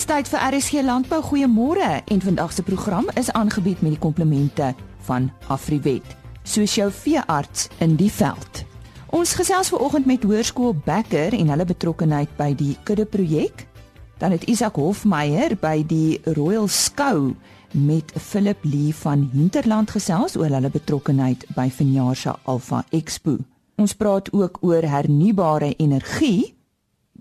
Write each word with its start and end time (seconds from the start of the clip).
Dis 0.00 0.08
tyd 0.08 0.28
vir 0.32 0.40
RSG 0.40 0.80
Landbou 0.80 1.18
Goeiemôre 1.20 1.88
en 2.08 2.22
vandag 2.24 2.54
se 2.56 2.62
program 2.64 3.10
is 3.20 3.28
aangebied 3.36 3.82
met 3.84 3.92
die 3.92 4.00
komplemente 4.00 4.70
van 5.04 5.26
Afriwet, 5.52 6.14
soos 6.40 6.72
jou 6.78 6.86
veearts 6.88 7.66
in 7.84 7.98
die 8.00 8.08
veld. 8.08 8.62
Ons 9.12 9.34
gesels 9.36 9.68
vanoggend 9.68 10.08
met 10.08 10.22
Hoërskool 10.24 10.72
Becker 10.86 11.36
en 11.36 11.52
hulle 11.52 11.66
betrokkeheid 11.68 12.32
by 12.38 12.48
die 12.56 12.78
kudde 12.88 13.04
projek. 13.04 13.66
Dan 14.16 14.32
het 14.32 14.46
Isak 14.48 14.80
Hofmeyer 14.80 15.52
by 15.60 15.82
die 15.84 16.16
Royal 16.32 16.70
Skou 16.72 17.34
met 17.76 18.14
Philip 18.16 18.64
Lee 18.64 18.96
van 19.02 19.28
Hinterland 19.34 19.92
gesels 19.92 20.38
oor 20.40 20.48
hulle 20.48 20.72
betrokkeheid 20.72 21.44
by 21.58 21.68
vanjaar 21.68 22.16
se 22.16 22.32
Alpha 22.48 22.86
Expo. 22.88 23.36
Ons 23.76 23.92
praat 23.92 24.32
ook 24.32 24.62
oor 24.64 24.88
hernubare 24.96 25.74
energie 25.76 26.54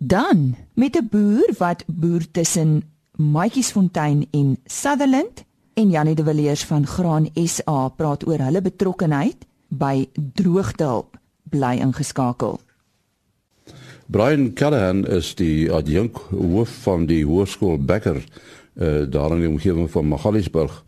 Dan 0.02 0.56
met 0.74 0.96
'n 0.96 1.08
boer 1.12 1.54
wat 1.58 1.84
boer 1.88 2.32
tussen 2.32 2.84
Maatjiesfontein 3.16 4.28
en 4.32 4.58
Sutherland 4.66 5.44
en 5.74 5.90
Janie 5.90 6.16
de 6.16 6.24
Villiers 6.24 6.64
van 6.66 6.88
Graan 6.88 7.30
SA 7.34 7.88
praat 7.88 8.28
oor 8.28 8.40
hulle 8.40 8.62
betrokkeheid 8.62 9.36
by 9.68 10.10
droogtehulp 10.34 11.18
bly 11.44 11.78
ingeskakel. 11.80 12.60
Brian 14.06 14.54
Callahan 14.54 15.08
is 15.08 15.36
die 15.36 15.72
adjunk 15.72 16.18
hoof 16.30 16.70
van 16.70 17.06
die 17.06 17.26
hoërskool 17.26 17.84
Becker 17.84 18.24
uh, 18.74 19.04
daar 19.10 19.32
in 19.32 19.40
die 19.40 19.50
omgewing 19.50 19.92
van 19.92 20.08
Magaliesburg. 20.08 20.84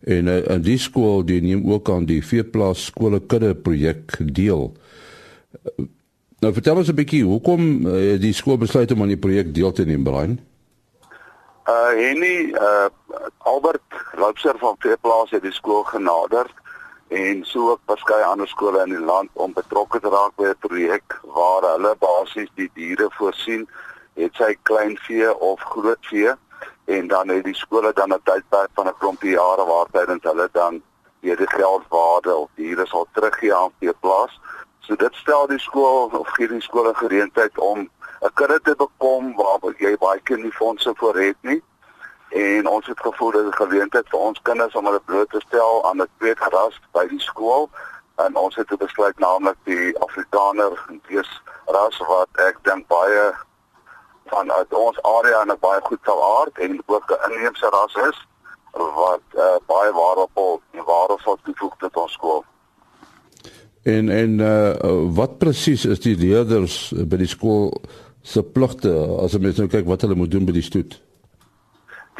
En 0.00 0.26
uh, 0.26 0.48
in 0.48 0.62
die 0.62 0.78
skool 0.78 1.24
die 1.24 1.42
neem 1.42 1.70
ook 1.70 1.90
aan 1.90 2.04
die 2.04 2.24
veeplaas 2.24 2.84
skole 2.84 3.20
kudde 3.20 3.54
projek 3.54 4.18
deel. 4.32 4.72
Nou 6.42 6.50
vertel 6.50 6.76
ons 6.76 6.88
'n 6.90 6.98
bietjie 6.98 7.22
hoekom 7.22 7.86
uh, 7.86 8.18
die 8.18 8.32
skool 8.34 8.58
besluit 8.58 8.90
om 8.90 9.02
aan 9.02 9.12
die 9.14 9.24
projek 9.26 9.54
deel 9.54 9.72
te 9.72 9.84
neem, 9.86 10.02
Brian. 10.02 10.40
Uh 11.70 11.92
Henny 11.94 12.50
uh 12.50 12.88
Albert 13.38 13.94
Loubser 14.18 14.58
van 14.58 14.74
Veeplaas 14.78 15.30
het 15.30 15.42
die 15.42 15.52
skool 15.52 15.84
genader 15.86 16.50
en 17.08 17.44
so 17.44 17.70
ook 17.70 17.80
verskeie 17.86 18.24
ander 18.24 18.48
skole 18.48 18.82
in 18.82 18.90
die 18.90 19.04
land 19.04 19.30
om 19.32 19.54
betrokke 19.54 20.00
te 20.00 20.10
raak 20.10 20.34
by 20.36 20.50
'n 20.50 20.58
projek 20.66 21.20
waar 21.22 21.62
hulle 21.62 21.94
basies 21.98 22.50
die 22.54 22.70
diere 22.74 23.06
voorsien, 23.18 23.68
het 24.14 24.34
sy 24.34 24.56
klein 24.62 24.98
vee 25.06 25.30
of 25.38 25.60
groot 25.60 26.06
vee 26.10 26.34
en 26.84 27.06
dan 27.06 27.28
het 27.28 27.44
die 27.44 27.54
skole 27.54 27.92
dan 27.92 28.10
'n 28.10 28.22
tydperk 28.24 28.70
van 28.74 28.88
'n 28.88 28.98
klompie 28.98 29.38
jare 29.38 29.64
waar 29.64 29.86
tydens 29.92 30.22
hulle 30.22 30.48
dan 30.52 30.82
weer 31.20 31.36
die 31.36 31.50
geldwaarde 31.54 32.34
of 32.34 32.50
diere 32.54 32.86
sal 32.86 33.06
teruggee 33.12 33.54
aan 33.54 33.70
Veeplaas. 33.78 34.40
So 34.82 34.96
dit 34.96 35.14
stel 35.14 35.46
die 35.46 35.60
skool 35.62 36.10
of 36.18 36.28
gee 36.36 36.48
die 36.48 36.60
skool 36.60 36.88
'n 36.90 36.94
geleentheid 36.94 37.58
om 37.58 37.78
'n 38.20 38.32
kudde 38.34 38.60
te 38.60 38.74
bekom 38.76 39.34
waar 39.36 39.74
jy 39.78 39.96
baie 39.96 40.20
keer 40.20 40.38
nie 40.38 40.52
fondse 40.52 40.92
vir 40.96 41.14
het 41.18 41.36
nie. 41.40 41.62
En 42.30 42.66
ons 42.66 42.86
het 42.86 43.00
gevoel 43.00 43.32
is 43.38 43.46
'n 43.46 43.62
geleentheid 43.62 44.08
vir 44.08 44.18
ons 44.18 44.42
kinders 44.42 44.74
om 44.74 44.84
hulle 44.84 45.00
bloot 45.00 45.30
te 45.30 45.40
stel 45.46 45.84
aan 45.84 46.02
'n 46.02 46.08
tweede 46.18 46.48
ras 46.50 46.80
by 46.92 47.06
die 47.06 47.20
skool. 47.20 47.70
En 48.16 48.36
ons 48.36 48.54
het 48.56 48.78
besluit 48.78 49.18
naamlik 49.18 49.56
die 49.64 49.98
Afrikaner 49.98 50.72
wees 51.06 51.42
ras 51.66 51.98
wat 51.98 52.28
ek 52.34 52.58
dink 52.62 52.86
baie 52.86 53.34
van 54.26 54.52
uit 54.52 54.72
ons 54.74 55.02
area 55.02 55.44
'n 55.44 55.58
baie 55.60 55.80
goed 55.82 56.00
sal 56.04 56.38
aard 56.38 56.58
en 56.58 56.82
ook 56.86 57.10
'n 57.10 57.32
inheemse 57.32 57.68
ras 57.68 57.94
is 57.94 58.26
wat 58.72 59.26
uh, 59.34 59.56
baie 59.66 59.92
waardevol 59.92 60.60
en 60.70 60.84
waardevol 60.84 61.38
toevoeg 61.42 61.74
tot 61.78 61.96
ons 61.96 62.12
skool. 62.12 62.44
En 63.82 64.08
en 64.08 64.38
uh 64.38 65.14
wat 65.14 65.38
presies 65.38 65.84
is 65.84 66.00
die 66.00 66.16
leerders 66.16 66.92
by 66.94 67.18
die 67.18 67.30
skool 67.30 67.72
se 68.22 68.42
pligte 68.42 68.92
as 69.18 69.34
ons 69.34 69.58
nou 69.58 69.66
kyk 69.66 69.88
wat 69.90 70.04
hulle 70.06 70.14
moet 70.14 70.30
doen 70.30 70.46
by 70.46 70.54
die 70.54 70.62
stoet? 70.62 71.00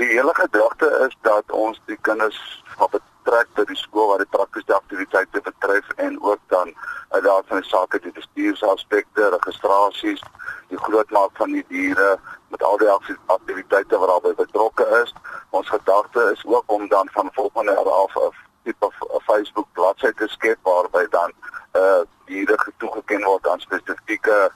Die 0.00 0.08
hele 0.10 0.34
gedagte 0.34 0.90
is 1.06 1.14
dat 1.22 1.54
ons 1.54 1.78
die 1.86 1.98
kinders 2.08 2.40
van 2.74 2.90
betrek 2.90 3.54
by 3.54 3.64
die 3.70 3.78
skool 3.78 4.10
waar 4.10 4.24
die 4.24 4.32
praktiese 4.34 4.74
aktiwiteite 4.74 5.44
betref 5.46 5.94
en 6.02 6.18
ook 6.22 6.42
dan 6.50 6.74
uit 7.14 7.22
daardie 7.22 7.48
van 7.48 7.62
die 7.62 7.70
sake 7.70 8.00
die 8.02 8.14
bestuursaspekte, 8.18 9.30
registrasies, 9.36 10.22
die 10.68 10.82
grootmaak 10.82 11.36
van 11.38 11.54
die 11.54 11.64
diere 11.68 12.16
met 12.50 12.62
al 12.62 12.78
die 12.82 12.90
aktiwiteite 12.90 13.98
wat 14.02 14.10
daarbey 14.10 14.34
betrokke 14.34 14.88
is. 15.04 15.14
Ons 15.50 15.70
gedagte 15.70 16.30
is 16.34 16.42
ook 16.44 16.64
om 16.66 16.88
dan 16.88 17.08
van 17.12 17.30
volgende 17.38 17.72
jaar 17.78 17.92
af 18.02 18.16
'n 18.16 18.41
tipe 18.62 18.90
Facebook 19.26 19.68
bladsy 19.72 20.12
te 20.12 20.28
skep 20.28 20.58
waarby 20.62 21.06
dan 21.10 21.32
uh 21.76 22.02
diere 22.26 22.56
toegeken 22.78 23.24
word 23.24 23.48
aan 23.48 23.60
spesifieke 23.60 24.50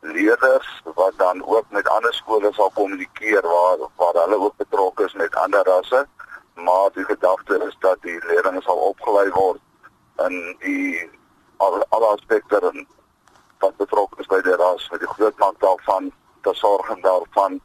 leerders 0.00 0.82
wat 0.94 1.12
dan 1.16 1.44
ook 1.46 1.64
met 1.68 1.88
ander 1.88 2.14
skole 2.14 2.52
sal 2.52 2.70
kommunikeer 2.74 3.42
waar 3.42 3.78
waar 3.96 4.14
hulle 4.22 4.38
ook 4.38 4.56
betrokke 4.56 5.04
is 5.04 5.12
met 5.12 5.34
ander 5.34 5.64
rasse. 5.64 6.06
Maar 6.54 6.90
die 6.92 7.04
gedagte 7.04 7.64
is 7.68 7.76
dat 7.80 7.96
die 8.00 8.24
leerders 8.26 8.64
sal 8.64 8.76
opgelei 8.76 9.30
word 9.30 9.60
in 10.26 10.56
die 10.58 11.10
al 11.56 11.84
al 11.88 12.08
aspekte 12.08 12.86
wat 13.58 13.76
betrokke 13.76 14.20
is 14.20 14.26
by 14.26 14.40
die 14.40 14.56
ras 14.56 14.88
met 14.90 15.00
die 15.00 15.14
grootmaak 15.14 15.60
daarvan 15.60 16.10
te 16.42 16.54
sorg 16.54 16.88
en 16.90 17.00
daarvan. 17.00 17.60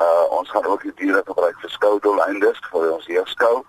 Uh 0.00 0.24
ons 0.38 0.50
gaan 0.50 0.64
ook 0.64 0.82
die 0.82 0.94
diere 0.94 1.22
gebruik 1.26 1.60
vir 1.60 1.70
skoudoeleindes 1.70 2.58
vir 2.70 2.92
ons 2.92 3.06
heerskou 3.06 3.62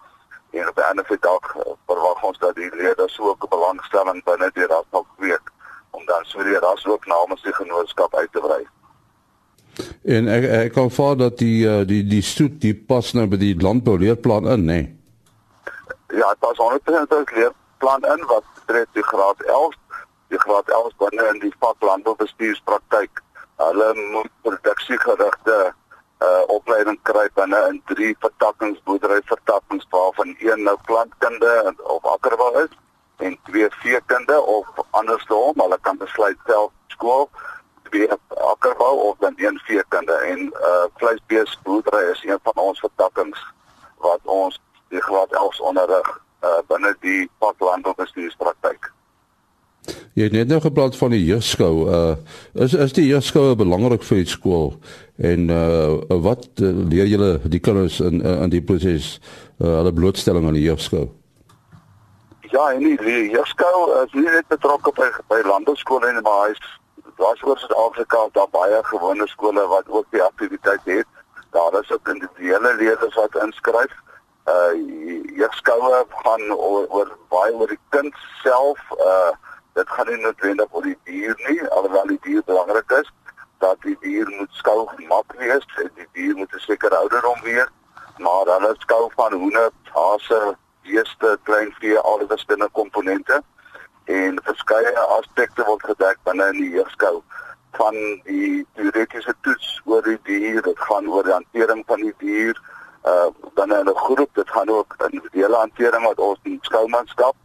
en 0.53 0.69
op 0.69 0.78
'n 0.78 0.90
ander 0.90 1.18
dag 1.19 1.56
verwag 1.86 2.24
ons 2.24 2.38
dat 2.38 2.56
die 2.56 2.75
leerders 2.75 3.19
ook 3.19 3.44
'n 3.44 3.50
belangstelling 3.50 4.24
binne 4.24 4.50
die 4.53 4.66
ras 4.66 4.90
nog 4.91 5.06
kweek 5.18 5.52
om 5.91 6.06
dan 6.06 6.24
so 6.25 6.44
die 6.44 6.59
ras 6.59 6.86
ook 6.86 7.06
namens 7.06 7.41
die 7.41 7.53
genootskap 7.53 8.16
uit 8.16 8.31
te 8.31 8.40
brei. 8.40 8.68
En 10.03 10.28
ek 10.28 10.44
ek 10.44 10.74
kan 10.74 10.91
vaar 10.91 11.18
dat 11.18 11.38
die 11.38 11.66
uh, 11.66 11.86
die 11.88 12.03
die 12.08 12.22
stoet 12.22 12.62
die 12.62 12.75
pas 12.75 13.14
nou 13.14 13.28
by 13.28 13.38
die 13.38 13.56
landbouleerplan 13.62 14.47
in, 14.47 14.66
nê? 14.66 14.81
Nee? 14.81 15.02
Ja, 16.08 16.30
dit 16.30 16.40
pas 16.40 16.58
100% 16.58 17.34
leerplan 17.34 18.03
in 18.03 18.25
wat 18.25 18.44
betref 18.53 18.85
die 18.94 19.03
graad 19.03 19.41
11, 19.41 19.75
die 20.28 20.40
graad 20.40 20.70
11 20.70 20.91
binne 20.97 21.30
in 21.34 21.40
die 21.40 21.53
vak 21.59 21.75
landboubestuurspraktyk. 21.80 23.22
Hulle 23.56 23.94
moet 24.12 24.30
produksiegerigte 24.41 25.74
uh 26.23 26.44
opleiding 26.56 27.00
kry 27.09 27.28
binne 27.39 27.59
in 27.69 27.81
drie 27.91 28.16
vertakkings 28.25 28.79
boerdery 28.84 29.22
vertakkings 29.25 29.85
waarvan 29.89 30.35
een 30.39 30.63
nou 30.63 30.78
plantkunde 30.85 31.73
of 31.84 32.06
akkerbou 32.16 32.51
is 32.63 32.78
en 33.17 33.38
twee 33.50 33.67
veekunde 33.69 34.41
of 34.41 34.67
andersom 34.89 35.59
hulle 35.66 35.78
kan 35.81 35.97
besluit 35.97 36.39
self 36.45 36.72
skool 36.88 37.29
twee 37.89 38.07
akkerbou 38.53 38.95
of 39.09 39.17
dan 39.19 39.34
een 39.35 39.59
veekunde. 39.66 40.13
En 40.13 40.39
uh 40.39 40.85
vleisbees 40.95 41.59
boerdery 41.63 42.11
is 42.11 42.23
een 42.23 42.40
van 42.44 42.53
ons 42.55 42.79
vertakkings 42.79 43.45
wat 43.97 44.19
ons 44.23 44.61
die 44.90 45.01
graad 45.01 45.31
11 45.31 45.59
onderrig 45.59 46.09
uh 46.44 46.59
binne 46.67 46.95
die 47.00 47.29
padlandboubestuurspraktyk 47.38 48.91
Jy 50.13 50.27
het 50.27 50.35
net 50.35 50.47
nou 50.47 50.59
gepraat 50.61 50.95
van 50.97 51.09
die 51.16 51.23
jeugskou. 51.25 51.73
Uh 51.89 52.16
is 52.53 52.73
is 52.73 52.94
die 52.94 53.07
jeugskou 53.07 53.55
belangrik 53.55 54.03
vir 54.03 54.21
die 54.21 54.29
skool? 54.29 54.75
En 55.17 55.49
uh 55.49 56.19
wat 56.27 56.47
uh, 56.61 56.69
leer 56.89 57.09
julle 57.09 57.39
die 57.44 57.59
kinders 57.59 57.99
in 57.99 58.22
in 58.22 58.53
die 58.53 58.61
proses 58.61 59.19
uh, 59.59 59.67
hulle 59.79 59.93
blootstelling 59.93 60.47
aan 60.47 60.59
die 60.59 60.67
jeugskou? 60.67 61.07
Ja, 62.53 62.72
en 62.72 62.85
die, 62.85 63.29
jeugskou 63.33 64.03
is 64.03 64.13
nie 64.13 64.29
net 64.29 64.47
betrokke 64.47 64.93
by 64.93 65.09
by 65.27 65.41
landbouskole 65.49 66.07
en 66.07 66.22
maar 66.22 66.47
hy's 66.47 66.61
daar's 67.17 67.41
oor 67.43 67.57
Suid-Afrika 67.57 68.27
daar 68.38 68.49
baie 68.53 68.83
gewone 68.83 69.27
skole 69.27 69.66
wat 69.67 69.89
ook 69.89 70.05
die 70.11 70.22
aktiwiteit 70.22 70.85
het. 70.85 71.07
Daar 71.51 71.81
is 71.81 71.91
ook 71.91 72.07
individuele 72.13 72.75
leerders 72.75 73.16
wat 73.16 73.35
inskryf. 73.43 73.97
Uh 74.45 74.73
jeugskoue 75.39 76.05
gaan 76.09 76.45
oor, 76.51 76.85
oor 76.89 77.17
baie 77.33 77.53
oor 77.53 77.67
die 77.67 77.81
kind 77.89 78.13
self 78.43 78.79
uh 78.99 79.33
dit 79.73 79.89
gaan 79.89 80.07
nie 80.07 80.22
noodwendig 80.22 80.67
oor 80.72 80.84
die 80.85 80.97
dier 81.03 81.38
nie, 81.47 81.61
alhoewel 81.67 82.07
die 82.07 82.19
dier 82.25 82.43
belangrik 82.46 82.91
is 82.99 83.09
dat 83.64 83.79
die 83.81 83.96
dier 84.02 84.29
moet 84.37 84.59
skou 84.59 84.84
gemak 84.96 85.34
wees, 85.40 85.66
die 85.78 86.08
dier 86.17 86.35
moet 86.35 86.53
'n 86.53 86.59
sekere 86.59 86.97
ouderdom 86.97 87.40
wees, 87.43 87.72
maar 88.17 88.46
dan 88.46 88.67
is 88.70 88.79
skou 88.79 89.09
van 89.16 89.34
hoene, 89.34 89.72
hase, 89.93 90.55
beeste, 90.84 91.37
kleinvee, 91.43 91.97
al 91.99 92.17
die 92.17 92.28
verskillende 92.28 92.70
komponente 92.72 93.41
en 94.05 94.40
verskeie 94.43 94.99
aspekte 94.99 95.64
word 95.64 95.84
gedek 95.84 96.17
binne 96.23 96.47
in 96.53 96.59
die 96.61 96.70
jeugskou 96.70 97.22
van 97.72 97.96
die 98.25 98.66
teoretiese 98.75 99.34
toets 99.41 99.81
oor 99.85 100.03
die 100.03 100.20
dier, 100.23 100.61
dit 100.61 100.79
gaan 100.79 101.08
oor 101.08 101.23
die 101.23 101.34
hantering 101.34 101.84
van 101.87 102.02
die 102.02 102.14
dier, 102.17 102.59
uh 103.05 103.29
binne 103.55 103.84
'n 103.84 103.96
groep, 103.96 104.29
dit 104.34 104.49
gaan 104.49 104.70
ook 104.70 104.96
in 105.08 105.20
die 105.20 105.41
hele 105.41 105.55
hantering 105.55 106.05
wat 106.05 106.20
ons 106.20 106.40
in 106.43 106.59
skoumanskap 106.61 107.35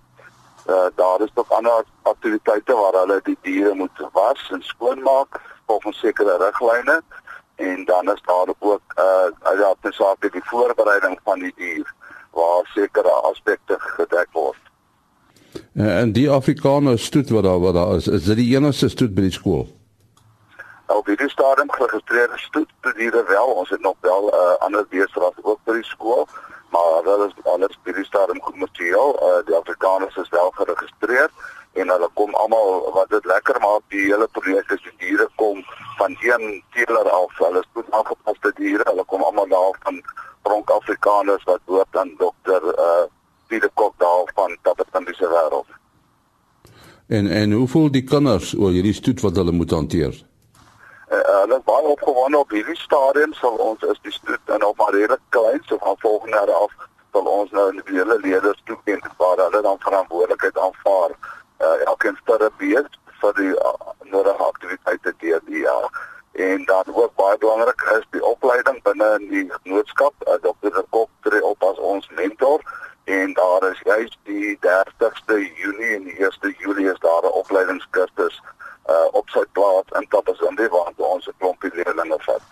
uh, 0.69 0.87
daar 0.95 1.21
is 1.21 1.31
ook 1.35 1.49
ander 1.49 1.85
aktiwiteite 2.03 2.73
waar 2.73 2.93
hulle 2.93 3.21
die 3.25 3.39
diere 3.43 3.75
moet 3.75 4.09
was 4.13 4.51
en 4.53 4.63
skoonmaak 4.63 5.41
volgens 5.67 5.99
sekere 5.99 6.37
riglyne 6.45 7.03
en 7.55 7.85
dan 7.85 8.13
is 8.13 8.23
daar 8.27 8.55
ook 8.59 8.83
uh 8.97 9.59
ja, 9.59 9.75
tesake 9.81 10.31
die 10.31 10.45
voorbereiding 10.45 11.19
van 11.25 11.39
die 11.39 11.53
dier 11.57 11.95
waar 12.31 12.71
sekere 12.75 13.11
aspekte 13.11 13.77
gedek 13.79 14.29
word. 14.33 14.63
En 15.73 16.13
die 16.13 16.31
Afrikaner 16.31 16.99
stoet 16.99 17.31
wat 17.31 17.43
daar 17.43 17.61
wat 17.61 17.75
daar 17.75 17.97
is, 17.97 18.07
is 18.07 18.25
dit 18.25 18.37
die 18.37 18.57
enigste 18.57 18.89
stoet 18.89 19.15
by 19.15 19.21
die 19.21 19.35
skool? 19.35 19.67
op 20.89 21.07
hierdie 21.07 21.31
stadium 21.31 21.71
geregistreerde 21.71 22.39
stoetdiere 22.39 23.25
wel. 23.29 23.47
Ons 23.47 23.71
het 23.71 23.81
nog 23.81 23.95
wel 24.01 24.35
uh, 24.35 24.55
ander 24.59 24.87
beeste 24.89 25.33
ook 25.43 25.61
by 25.65 25.73
die 25.73 25.85
skool, 25.85 26.29
maar 26.71 27.03
hulle 27.05 27.27
is 27.29 27.45
alles 27.45 27.79
by 27.85 27.93
die 27.97 28.05
stadium 28.05 28.41
kommersieel. 28.41 29.15
Uh, 29.23 29.41
die 29.47 29.57
Afrikaners 29.57 30.17
is 30.17 30.29
wel 30.35 30.51
geregistreer 30.61 31.31
en 31.73 31.93
hulle 31.93 32.09
kom 32.19 32.35
almal 32.35 32.91
wat 32.95 33.11
dit 33.11 33.25
lekker 33.25 33.61
maak 33.63 33.85
die 33.95 34.07
hele 34.09 34.29
projek 34.39 34.71
is 34.77 34.83
die 34.87 34.97
diere 35.05 35.29
kom 35.41 35.63
van 35.99 36.17
een 36.21 36.63
teeler 36.75 37.11
af. 37.11 37.37
Hulle 37.39 37.63
is 37.63 37.71
goed 37.73 37.93
aangepaste 38.01 38.53
diere. 38.57 38.87
Hulle 38.91 39.05
kom 39.05 39.23
almal 39.23 39.49
daar 39.49 39.79
van 39.87 40.03
Bronk 40.43 40.71
Afrikaners 40.71 41.45
wat 41.45 41.61
hoort 41.65 42.03
aan 42.03 42.15
dokter 42.19 42.73
uh 42.75 43.07
Pieter 43.49 43.71
Kok 43.75 43.95
daar 43.99 44.31
van 44.35 44.57
Tabatandiese 44.63 45.29
wêreld. 45.29 45.71
En 47.07 47.27
en 47.27 47.53
hoe 47.53 47.69
voel 47.69 47.91
die 47.91 48.05
kinders 48.05 48.55
oor 48.55 48.75
hierdie 48.77 48.93
stoet 48.93 49.21
wat 49.25 49.37
hulle 49.41 49.53
moet 49.53 49.71
hanteer? 49.71 50.13
Uh, 51.11 51.41
hulle 51.41 51.57
is 51.57 51.65
baie 51.65 51.89
opgewonde 51.89 52.39
op 52.39 52.51
hierdie 52.51 52.77
stadium 52.77 53.33
sal 53.33 53.55
ons 53.65 53.85
is 53.93 54.01
die 54.05 54.13
stoet 54.13 54.51
en 54.57 54.65
op 54.65 54.81
redelik 54.93 55.23
klein 55.29 55.63
so 55.65 55.79
van 55.81 55.97
volgende 55.99 56.37
jaar 56.37 56.53
af 56.53 56.75
sal 57.13 57.31
ons 57.33 57.55
nou 57.57 57.65
in 57.73 57.81
die 57.87 57.97
hele 57.97 58.19
leerders 58.25 58.61
toeken 58.65 59.01
waar 59.17 59.41
hulle 59.41 59.63
dan 59.63 59.81
verantwoordelikheid 59.81 60.59
aanvaar. 60.59 61.15
Uh, 61.65 61.87
elkeen 61.93 62.19
sterre 62.21 62.51
beet 62.59 62.99
vir 63.23 63.33
die 63.41 63.55
uh, 63.55 63.73
nodige 64.13 64.45
aktiwiteite 64.51 65.15
deur 65.25 65.41
die 65.47 65.63
jaar. 65.65 65.89
En 66.33 66.65
dan 66.65 66.93
ook 66.93 67.15
baie 67.15 67.39
belangrik 67.39 67.87
is 67.97 68.05
die 68.11 68.25
opleiding 68.25 68.83
binne 68.83 69.09
in 69.21 69.27
die 69.33 69.47
genootskap. 69.63 70.15
Uh, 70.29 70.37
Dr. 70.45 70.85
Kok 70.91 71.09
tree 71.25 71.45
op 71.45 71.65
as 71.71 71.81
ons 71.95 72.09
mentor 72.21 72.61
en 73.09 73.33
daar 73.33 73.71
is 73.71 73.81
juist 73.89 74.19
die 74.29 74.59
30ste 74.69 75.41
Junie 75.57 75.95
en 75.97 76.05
die 76.05 76.21
1ste 76.21 76.53
Julie 76.61 76.93
is 76.93 77.01
daar 77.01 77.25
'n 77.25 77.39
opleidingskursus 77.41 78.43
uh 78.89 79.09
op 79.13 79.29
sy 79.31 79.45
plaas 79.53 79.89
in 80.01 80.07
Tappazimbi 80.09 80.69
waar 80.73 80.93
ons 80.97 81.29
'n 81.29 81.39
klompie 81.39 81.71
leerders 81.75 82.27
het. 82.27 82.43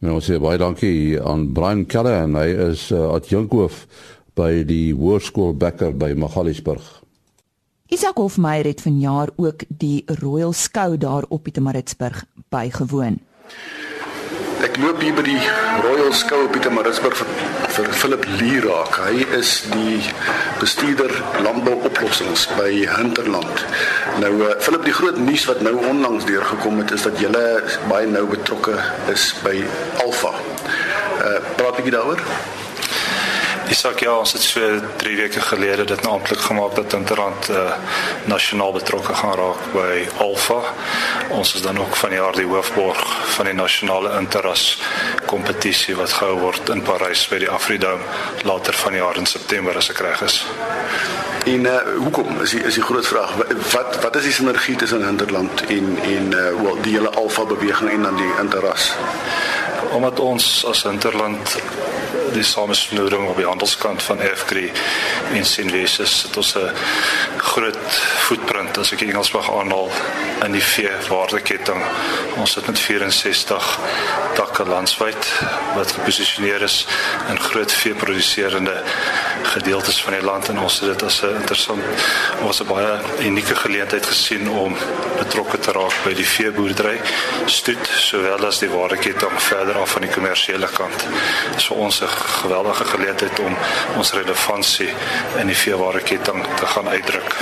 Nou 0.00 0.20
sê 0.20 0.36
baie 0.40 0.58
dankie 0.58 1.22
aan 1.22 1.52
Brian 1.52 1.86
Keller 1.86 2.22
en 2.22 2.34
hy 2.34 2.48
is 2.70 2.90
uh, 2.92 3.14
adjunkhoof 3.16 3.86
by 4.36 4.64
die 4.68 4.92
Hoërskool 4.94 5.56
Becker 5.56 5.94
by 5.96 6.12
Magaliesburg. 6.12 6.84
Isak 7.88 8.18
Hofmeyer 8.18 8.66
het 8.66 8.82
vanjaar 8.82 9.30
ook 9.36 9.62
die 9.68 10.02
Royal 10.20 10.52
Skou 10.52 10.96
daar 10.98 11.24
op 11.28 11.42
Pietermaritzburg 11.42 12.24
bygewoon. 12.48 13.20
Ek 14.66 14.76
loop 14.82 15.00
hier 15.00 15.14
by 15.14 15.22
die 15.22 15.38
Royal 15.84 16.12
Skou 16.12 16.44
op 16.44 16.52
Pietermaritzburg 16.52 17.16
vir, 17.16 17.65
vir 17.76 17.92
Philip 17.92 18.24
Lee 18.40 18.60
raak. 18.64 18.96
Hy 19.04 19.24
is 19.36 19.50
die 19.68 19.98
bestuurder 20.60 21.12
landbouoplossings 21.44 22.46
by 22.56 22.70
Hinterland. 22.88 23.64
Nou 24.22 24.32
uh, 24.40 24.54
Philip, 24.64 24.86
die 24.88 24.96
groot 24.96 25.18
nuus 25.20 25.44
wat 25.50 25.60
nou 25.64 25.74
onlangs 25.84 26.24
deurgekom 26.28 26.80
het 26.80 26.94
is 26.96 27.04
dat 27.08 27.20
jy 27.20 27.32
baie 27.90 28.08
nou 28.08 28.24
betrokke 28.30 28.78
is 29.12 29.32
by 29.44 29.58
Alpha. 30.04 30.32
Uh 31.20 31.40
praat 31.56 31.76
'n 31.76 31.82
bietjie 31.82 31.98
daaroor. 31.98 32.22
Isak 33.68 34.00
ja, 34.00 34.12
ons 34.14 34.32
het 34.32 34.42
so 34.42 34.60
3 34.96 35.16
weke 35.16 35.40
gelede 35.40 35.84
dit 35.84 36.02
nou 36.02 36.12
amptelik 36.14 36.40
gemaak 36.40 36.74
dat 36.76 36.92
Interrand 36.92 37.48
uh, 37.50 37.72
nasionaal 38.30 38.72
betrokke 38.72 39.14
gaan 39.14 39.34
raak 39.34 39.64
by 39.72 40.04
Alpha. 40.22 40.60
Ons 41.34 41.54
is 41.54 41.62
dan 41.62 41.78
ook 41.78 41.96
van 41.96 42.14
die 42.14 42.18
jaar 42.18 42.38
die 42.38 42.46
hoofborg 42.46 43.02
van 43.34 43.50
die 43.50 43.54
nasionale 43.58 44.12
interras 44.20 44.78
kompetisie 45.26 45.96
wat 45.98 46.14
gehou 46.14 46.38
word 46.44 46.70
in 46.70 46.84
Parys 46.86 47.26
by 47.28 47.40
die 47.42 47.50
Afridome 47.50 48.06
later 48.46 48.78
van 48.84 48.94
die 48.94 49.02
jaar 49.02 49.18
in 49.18 49.26
September 49.26 49.76
as 49.76 49.90
ek 49.90 50.04
reg 50.06 50.22
is. 50.28 50.38
En 51.46 51.66
uh, 51.66 51.76
hoekom 51.96 52.40
is 52.46 52.54
die, 52.54 52.62
is 52.70 52.78
die 52.78 52.86
groot 52.86 53.06
vraag 53.06 53.34
wat 53.74 53.98
wat 54.02 54.16
is 54.22 54.30
die 54.30 54.36
sinergie 54.38 54.76
tussen 54.78 55.02
Hinterland 55.06 55.66
en 55.66 55.96
en 56.06 56.30
uh, 56.30 56.48
wel 56.62 56.78
die 56.86 56.94
hele 56.94 57.10
Alpha 57.18 57.44
beweging 57.50 57.90
en 57.90 58.06
dan 58.10 58.22
die 58.22 58.32
interras? 58.40 58.92
Omdat 59.90 60.20
ons 60.20 60.64
as 60.70 60.86
Hinterland 60.86 61.58
die 62.32 62.42
samesnoering 62.42 63.28
op 63.28 63.36
die 63.36 63.46
handelskant 63.46 64.02
van 64.02 64.18
F3 64.18 64.70
en 65.32 65.44
Sinweses 65.44 66.22
het 66.22 66.36
ons 66.36 66.54
'n 66.56 66.70
groot 67.36 67.78
footprint 68.26 68.78
as 68.78 68.92
ek 68.92 69.00
Engels 69.00 69.32
mag 69.32 69.50
aanhaal 69.50 69.90
in 70.44 70.52
die 70.52 70.62
vee 70.62 70.90
waardeketting. 71.08 71.82
Ons 72.36 72.52
sit 72.52 72.66
met 72.66 72.78
64 72.78 73.78
takke 74.34 74.64
landwyd 74.64 75.28
wat 75.74 75.92
geposisioneer 75.92 76.62
is 76.62 76.86
in 77.28 77.40
groot 77.40 77.72
veeproduserende 77.72 78.82
gedeeltes 79.42 80.02
van 80.02 80.12
die 80.12 80.22
land 80.22 80.48
en 80.48 80.58
ons 80.58 80.80
het 80.80 80.88
dit 80.88 81.02
as 81.02 81.22
'n 81.22 81.36
interessant 81.40 81.82
ons 82.42 82.60
'n 82.60 82.66
baie 82.66 82.98
unieke 83.18 83.54
geleentheid 83.54 84.06
gesien 84.06 84.50
om 84.50 84.76
betrokke 85.18 85.58
te 85.58 85.72
raak 85.72 85.94
by 86.04 86.14
die 86.14 86.26
veeboerdery 86.26 87.00
stoet 87.46 87.86
sowel 87.98 88.46
as 88.46 88.58
die 88.58 88.70
waardeketting 88.70 89.42
verder 89.42 89.78
af 89.78 89.90
van 89.90 90.02
die 90.02 90.10
kommersiële 90.10 90.68
kant. 90.68 91.06
Vir 91.56 91.76
ons 91.76 92.00
geweldige 92.16 92.84
geleentheid 92.84 93.40
om 93.40 93.56
ons 93.96 94.12
relevantie 94.12 94.88
in 95.36 95.46
die 95.46 95.56
veewareketting 95.56 96.44
te 96.58 96.66
gaan 96.66 96.88
uitdruk. 96.88 97.36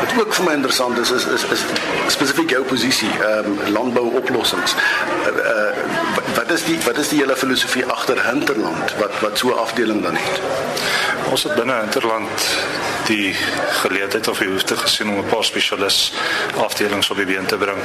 Wat 0.00 0.12
ook 0.18 0.34
vir 0.34 0.44
my 0.44 0.52
interessant 0.52 0.98
is 0.98 1.10
is 1.10 1.24
is, 1.26 1.44
is 1.54 1.64
spesifiek 2.12 2.50
jou 2.50 2.62
posisie, 2.64 3.10
ehm 3.10 3.50
um, 3.52 3.72
landbouoplossings. 3.72 4.74
Uh, 4.74 5.34
uh, 5.52 6.34
wat 6.34 6.50
is 6.50 6.64
die 6.64 6.78
wat 6.84 6.98
is 6.98 7.08
die 7.08 7.20
hele 7.20 7.36
filosofie 7.36 7.86
agter 7.86 8.20
Hinterland 8.26 8.94
wat 8.98 9.20
wat 9.20 9.38
so 9.38 9.48
'n 9.48 9.58
afdeling 9.66 10.02
dan 10.02 10.16
het? 10.16 10.40
Ons 11.30 11.42
het 11.42 11.54
binne 11.54 11.74
Hinterland 11.80 12.48
die 13.06 13.34
geleentheid 13.82 14.28
of 14.28 14.38
die 14.38 14.48
hoefte 14.48 14.76
gesien 14.76 15.08
om 15.08 15.18
'n 15.18 15.26
paar 15.26 15.44
spesialis 15.44 16.12
afdelings 16.56 17.10
op 17.10 17.16
die 17.16 17.26
been 17.26 17.46
te 17.46 17.56
bring. 17.56 17.78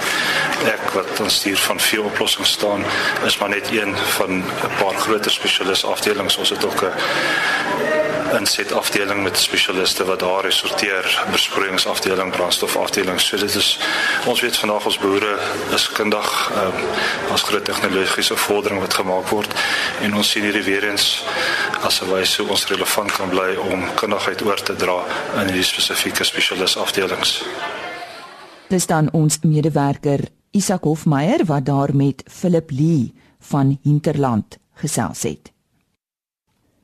Ek 0.65 0.91
wat 0.93 1.19
ons 1.19 1.35
stuur 1.35 1.57
van 1.57 1.79
veel 1.79 2.03
oplossings 2.03 2.51
staan, 2.51 2.83
is 3.25 3.37
maar 3.37 3.49
net 3.49 3.67
een 3.71 3.97
van 3.97 4.31
'n 4.37 4.43
paar 4.77 4.95
groter 4.95 5.31
spesialis 5.31 5.83
afdelings. 5.89 6.37
Ons 6.37 6.49
het 6.49 6.65
ook 6.65 6.83
'n 6.83 8.37
inset 8.37 8.71
afdeling 8.71 9.23
met 9.23 9.37
spesialiste 9.37 10.05
wat 10.05 10.19
daar 10.19 10.43
resorteer, 10.43 11.25
besproeiingsafdeling, 11.31 12.31
brandstofafdeling. 12.31 13.19
So 13.19 13.37
dit 13.37 13.55
is 13.55 13.79
ons 14.25 14.41
weet 14.41 14.57
vandag 14.57 14.85
ons 14.85 14.97
boere 14.97 15.37
is 15.73 15.89
kundig, 15.91 16.51
ehm 16.53 16.65
um, 16.65 16.87
ons 17.31 17.41
groot 17.41 17.65
tegnologiese 17.65 18.35
vordering 18.35 18.79
wat 18.79 18.93
gemaak 18.93 19.27
word 19.27 19.53
en 20.01 20.15
ons 20.15 20.29
sien 20.29 20.43
hierdie 20.43 20.63
weer 20.63 20.89
eens 20.89 21.23
as 21.81 22.01
'n 22.01 22.09
wyse 22.13 22.41
hoe 22.41 22.51
ons 22.51 22.67
relevant 22.67 23.11
kan 23.11 23.29
bly 23.29 23.55
om 23.55 23.93
kundigheid 23.95 24.41
oor 24.41 24.61
te 24.63 24.75
dra 24.75 25.03
in 25.41 25.45
hierdie 25.45 25.63
spesifieke 25.73 26.23
spesialis 26.23 26.77
afdelings. 26.77 27.43
Dis 28.69 28.85
dan 28.85 29.09
ons 29.11 29.39
medewerker 29.41 30.19
Isak 30.51 30.83
Hofmeyer 30.83 31.45
wat 31.45 31.65
daar 31.65 31.95
met 31.95 32.23
Philip 32.27 32.71
Lee 32.71 33.13
van 33.39 33.79
Hinterland 33.83 34.57
gesels 34.73 35.23
het. 35.23 35.51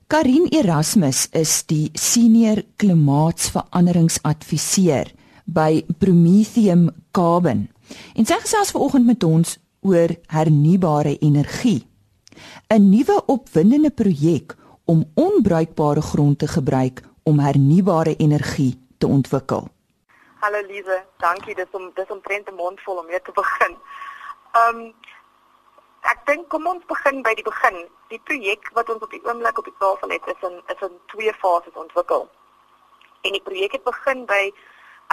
Karin 0.08 0.48
Erasmus 0.54 1.34
is 1.34 1.66
die 1.66 1.90
senior 1.98 2.62
klimaatsveranderingsadviseur 2.78 5.10
by 5.50 5.82
Prometheum 5.98 6.94
Carbon. 7.10 7.74
En 8.14 8.22
sy 8.30 8.38
gesels 8.44 8.70
vanoggend 8.76 9.10
met 9.10 9.26
ons 9.26 9.58
oor 9.82 10.14
hernubare 10.30 11.18
energie. 11.26 11.90
'n 12.70 12.90
Nuwe 12.92 13.26
opwindende 13.26 13.90
projek 13.90 14.54
om 14.86 15.10
onbruikbare 15.16 16.02
grond 16.02 16.40
te 16.40 16.48
gebruik 16.54 17.02
om 17.24 17.40
hernubare 17.40 18.16
energie 18.16 18.80
te 18.98 19.08
ontwikkel. 19.08 19.68
Hallo 20.40 20.62
Lize, 20.70 21.04
dankie 21.18 21.56
dis 21.56 21.72
om 21.72 21.92
dis 21.96 22.10
omtrent 22.10 22.50
'n 22.50 22.56
mond 22.56 22.82
vol 22.82 22.98
om 23.02 23.06
mee 23.06 23.22
te 23.22 23.32
begin. 23.34 23.76
Um 24.54 24.94
ek 26.02 26.26
dink 26.26 26.50
kom 26.50 26.68
ons 26.68 26.86
begin 26.86 27.22
by 27.22 27.34
die 27.34 27.44
begin. 27.44 27.88
Die 28.08 28.20
projek 28.22 28.70
wat 28.78 28.90
ons 28.94 29.02
op 29.02 29.14
die 29.14 29.22
oomblik 29.26 29.58
op 29.58 29.66
die 29.66 29.78
tafel 29.82 30.12
het 30.14 30.28
is 30.34 30.42
in 30.48 30.58
is 30.74 30.82
in 30.88 30.98
twee 31.14 31.34
fases 31.34 31.78
ontwikkel. 31.84 32.28
En 33.22 33.32
die 33.34 33.42
projek 33.42 33.72
het 33.78 33.84
begin 33.84 34.26
by 34.30 34.42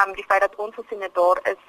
um 0.02 0.12
die 0.18 0.24
feit 0.28 0.44
dat 0.44 0.58
ons 0.64 0.74
gesien 0.74 1.00
het 1.00 1.14
daar 1.14 1.40
is 1.52 1.62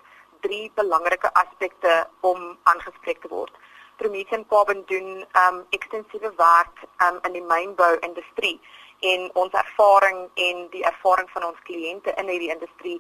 drie 0.44 0.72
belangrike 0.76 1.32
aspekte 1.34 1.94
om 2.20 2.58
aangespreek 2.64 3.22
te 3.22 3.32
word. 3.32 3.56
Promethean 4.02 4.44
Carbon 4.48 4.84
doen 4.92 5.24
um 5.46 5.64
ekstensiewe 5.70 6.34
werk 6.36 6.84
um 7.08 7.22
in 7.24 7.40
die 7.40 7.46
mynbou 7.54 7.94
industrie 8.00 8.60
en 9.14 9.30
ons 9.46 9.56
ervaring 9.64 10.26
en 10.48 10.68
die 10.76 10.84
ervaring 10.92 11.30
van 11.38 11.48
ons 11.54 11.66
kliënte 11.70 12.18
in 12.20 12.36
hierdie 12.36 12.52
industrie 12.58 13.00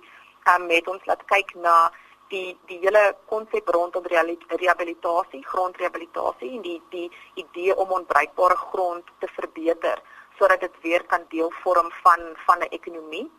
um 0.55 0.71
met 0.71 0.87
ons 0.87 1.11
laat 1.11 1.27
kyk 1.35 1.55
na 1.55 1.91
die 2.29 2.57
die 2.65 2.79
hele 2.79 3.15
konsep 3.25 3.67
rondom 3.67 4.05
rehabilitasie, 4.05 5.43
grondrehabilitasie 5.45 6.51
en 6.55 6.61
die 6.61 6.81
die 6.89 7.11
idee 7.35 7.75
om 7.75 7.91
onbruikbare 7.91 8.55
grond 8.55 9.05
te 9.19 9.27
verbeter 9.35 10.01
sodat 10.39 10.59
dit 10.59 10.75
weer 10.81 11.03
kan 11.05 11.25
deel 11.29 11.51
vorm 11.63 11.91
van 12.03 12.21
van 12.45 12.59
'n 12.59 12.73
ekonomie. 12.77 13.31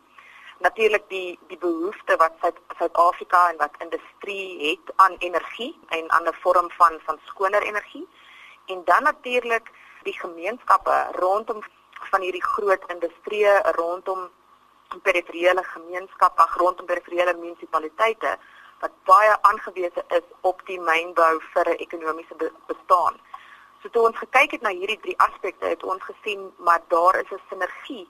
Natuurlik 0.58 1.08
die 1.08 1.38
die 1.48 1.58
behoefte 1.58 2.16
wat 2.16 2.32
Suid-Afrika 2.78 3.50
en 3.50 3.56
wat 3.56 3.74
industrie 3.78 4.70
het 4.70 4.92
aan 4.96 5.16
energie 5.18 5.78
en 5.88 6.10
aan 6.10 6.28
'n 6.28 6.40
vorm 6.42 6.70
van 6.70 7.00
van 7.04 7.18
skoner 7.24 7.62
energie. 7.62 8.08
En 8.66 8.82
dan 8.84 9.02
natuurlik 9.02 9.70
die 10.02 10.18
gemeenskappe 10.18 11.06
rondom 11.12 11.60
van 12.10 12.20
hierdie 12.20 12.44
groot 12.44 12.84
industrie 12.86 13.46
rondom 13.72 14.30
periferiele 15.02 15.62
gemeenskappe 15.62 16.46
rondom 16.56 16.86
periferiele 16.86 17.34
munisipaliteite 17.34 18.38
wat 18.84 18.96
baie 19.08 19.36
aangewese 19.48 20.02
is 20.18 20.26
op 20.40 20.60
die 20.68 20.80
mynbou 20.80 21.34
vir 21.52 21.68
'n 21.70 21.82
ekonomiese 21.86 22.34
be 22.40 22.48
bestaan. 22.72 23.14
So 23.80 23.88
toe 23.88 24.02
ons 24.08 24.18
gekyk 24.24 24.50
het 24.50 24.62
na 24.62 24.72
hierdie 24.80 25.00
drie 25.04 25.18
aspekte, 25.26 25.66
het 25.66 25.82
ons 25.92 26.02
gesien 26.10 26.52
maar 26.66 26.82
daar 26.88 27.14
is 27.22 27.30
'n 27.30 27.40
sinergie 27.48 28.08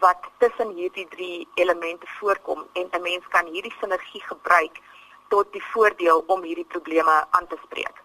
wat 0.00 0.22
tussen 0.38 0.70
hierdie 0.78 1.08
drie 1.08 1.48
elemente 1.54 2.06
voorkom 2.18 2.60
en 2.72 2.86
'n 2.90 3.02
mens 3.02 3.24
kan 3.28 3.46
hierdie 3.46 3.76
sinergie 3.80 4.22
gebruik 4.32 4.80
tot 5.28 5.52
die 5.52 5.64
voordeel 5.72 6.24
om 6.26 6.42
hierdie 6.42 6.72
probleme 6.74 7.26
aan 7.30 7.46
te 7.46 7.58
spreek. 7.64 7.96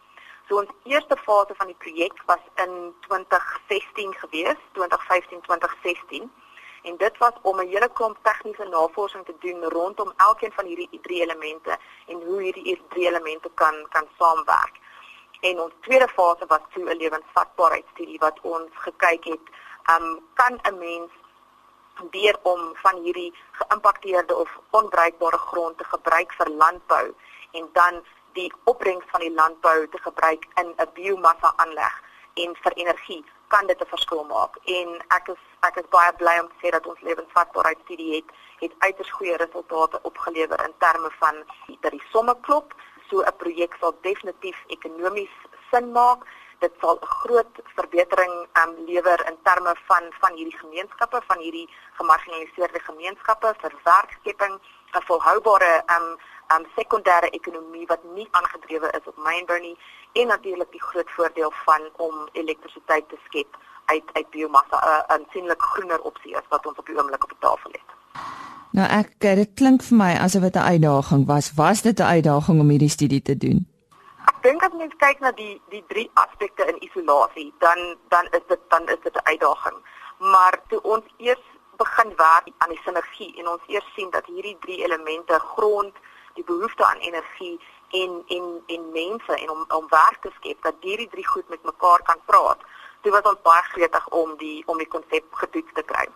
So 0.47 0.57
ons 0.57 0.71
eerste 0.83 1.17
fase 1.17 1.53
van 1.55 1.67
die 1.67 1.81
projek 1.83 2.15
was 2.25 2.43
in 2.55 2.95
2016 3.07 4.13
gewees, 4.13 4.59
2015-2016 4.73 6.31
en 6.81 6.97
dit 6.97 7.17
was 7.17 7.33
om 7.41 7.59
'n 7.59 7.67
hele 7.67 7.89
klomp 7.93 8.17
tegniese 8.21 8.63
navorsing 8.63 9.25
te 9.25 9.35
doen 9.39 9.63
rondom 9.63 10.13
elkeen 10.17 10.51
van 10.51 10.65
hierdie 10.65 10.99
drie 11.01 11.21
elemente 11.21 11.77
en 12.05 12.21
hoe 12.21 12.41
hierdie 12.41 12.81
drie 12.89 13.07
elemente 13.07 13.49
kan 13.53 13.75
kan 13.89 14.07
saamwerk. 14.17 14.75
En 15.39 15.59
ons 15.59 15.73
tweede 15.81 16.07
fase 16.07 16.45
was 16.47 16.59
toe 16.73 16.89
'n 16.89 16.97
lewensvatbaarheidstudie 16.97 18.19
wat 18.19 18.39
ons 18.41 18.71
gekyk 18.73 19.23
het, 19.23 19.45
um, 19.93 20.19
kan 20.33 20.59
'n 20.63 20.77
mens 20.77 21.11
deur 22.09 22.39
om 22.41 22.75
van 22.75 23.01
hierdie 23.03 23.33
geïmpakteerde 23.51 24.35
of 24.35 24.59
onbruikbare 24.69 25.37
grond 25.37 25.77
te 25.77 25.83
gebruik 25.83 26.33
vir 26.33 26.49
landbou 26.49 27.15
en 27.51 27.69
dan 27.73 28.03
die 28.33 28.53
opbrengs 28.63 29.05
van 29.07 29.19
die 29.19 29.33
landbou 29.33 29.87
te 29.89 29.97
gebruik 29.97 30.47
in 30.53 30.73
'n 30.77 30.89
biomassa 30.93 31.53
aanleg 31.55 32.01
en 32.33 32.55
vir 32.55 32.71
energie 32.71 33.25
kan 33.53 33.67
dit 33.67 33.79
'n 33.81 33.93
verskil 33.95 34.23
maak. 34.23 34.53
En 34.77 34.89
ek 35.17 35.27
is 35.33 35.41
ek 35.67 35.75
is 35.81 35.87
baie 35.89 36.13
bly 36.21 36.35
om 36.39 36.49
te 36.49 36.57
sê 36.61 36.69
dat 36.71 36.87
ons 36.87 37.01
lewensvatbaarheidstudie 37.07 38.15
het 38.15 38.27
het 38.63 38.73
uiters 38.79 39.11
goeie 39.11 39.37
resultate 39.37 39.99
opgelewer 40.01 40.59
in 40.67 40.73
terme 40.77 41.09
van 41.19 41.35
dat 41.81 41.91
die 41.91 42.03
somme 42.11 42.35
klop. 42.41 42.73
So 43.09 43.15
'n 43.21 43.35
projek 43.37 43.75
sal 43.79 43.93
definitief 44.01 44.57
ekonomies 44.67 45.35
sin 45.71 45.91
maak. 45.91 46.19
Dit 46.59 46.73
sal 46.81 46.95
'n 47.01 47.05
groot 47.05 47.53
verbetering 47.79 48.35
um, 48.61 48.71
lewer 48.85 49.19
in 49.29 49.37
terme 49.43 49.73
van 49.89 50.03
van 50.21 50.33
hierdie 50.33 50.57
gemeenskappe 50.57 51.21
van 51.27 51.39
hierdie 51.39 51.69
gemarginaliseerde 51.99 52.79
gemeenskappe 52.79 53.55
vir 53.61 53.73
werkskepping 53.83 54.55
'n 54.93 55.05
volhoubare 55.09 55.83
um, 55.95 56.17
um 56.55 56.65
sekondêre 56.75 57.29
ekonomie 57.39 57.85
wat 57.87 58.03
nie 58.15 58.27
aangedrewe 58.31 58.89
is 58.99 59.07
op 59.11 59.17
mynbou 59.17 59.59
nie 59.59 59.77
en 60.13 60.27
natuurlik 60.27 60.71
die 60.71 60.81
groot 60.81 61.09
voordeel 61.17 61.51
van 61.65 61.81
om 61.97 62.27
elektrisiteit 62.33 63.09
te 63.09 63.17
skep 63.25 63.57
uit 63.85 64.03
uit 64.13 64.29
biomassa 64.29 64.77
'n 64.79 64.89
uh, 64.89 64.99
aansienlik 65.15 65.61
groener 65.61 66.01
opsie 66.01 66.33
is 66.39 66.47
wat 66.49 66.65
ons 66.65 66.77
op 66.77 66.85
die 66.85 66.97
oomblik 66.97 67.23
op 67.23 67.29
die 67.29 67.43
tafel 67.47 67.71
het. 67.71 67.89
Nou 68.71 68.87
ek 68.99 69.11
eh, 69.19 69.35
dit 69.35 69.51
klink 69.53 69.83
vir 69.83 69.97
my 69.97 70.11
asof 70.25 70.41
dit 70.41 70.55
'n 70.55 70.69
uitdaging 70.73 71.25
was. 71.27 71.53
Was 71.55 71.81
dit 71.81 71.99
'n 71.99 72.11
uitdaging 72.15 72.59
om 72.59 72.69
hierdie 72.69 72.95
studie 72.97 73.21
te 73.21 73.37
doen? 73.37 73.67
Ek 74.31 74.37
dink 74.41 74.63
as 74.63 74.73
mens 74.77 74.95
kyk 74.97 75.19
na 75.19 75.31
die 75.31 75.61
die 75.69 75.83
drie 75.87 76.09
aspekte 76.13 76.63
in 76.71 76.83
isolasie, 76.87 77.53
dan 77.59 77.79
dan 78.07 78.25
is 78.37 78.45
dit 78.47 78.59
dan 78.67 78.83
is 78.87 79.01
dit 79.03 79.15
'n 79.15 79.27
uitdaging. 79.31 79.77
Maar 80.17 80.53
toe 80.67 80.81
ons 80.81 81.05
eers 81.17 81.45
begin 81.77 82.09
werk 82.15 82.47
aan 82.57 82.69
die 82.69 82.81
sinergie 82.83 83.31
en 83.39 83.47
ons 83.47 83.63
eers 83.67 83.89
sien 83.95 84.09
dat 84.09 84.25
hierdie 84.25 84.57
drie 84.59 84.83
elemente 84.83 85.39
grond, 85.39 85.93
die 86.39 86.47
behoefte 86.47 86.85
aan 86.85 87.03
energie 87.09 87.55
en 88.01 88.23
en 88.27 88.45
en 88.75 88.91
mense 88.91 89.33
en 89.41 89.49
om 89.55 89.65
om 89.79 89.85
werk 89.89 90.19
te 90.21 90.31
skep 90.39 90.63
dat 90.67 90.87
hierdie 90.87 91.09
drie 91.15 91.27
goed 91.27 91.49
met 91.49 91.63
mekaar 91.71 92.01
kan 92.09 92.19
praat. 92.25 92.61
Dit 93.01 93.13
was 93.15 93.29
ons 93.31 93.45
baie 93.49 93.63
gretig 93.73 94.07
om 94.23 94.35
die 94.37 94.63
om 94.65 94.77
die 94.77 94.91
konsep 94.95 95.25
getoets 95.43 95.73
te 95.73 95.85
kry. 95.91 96.07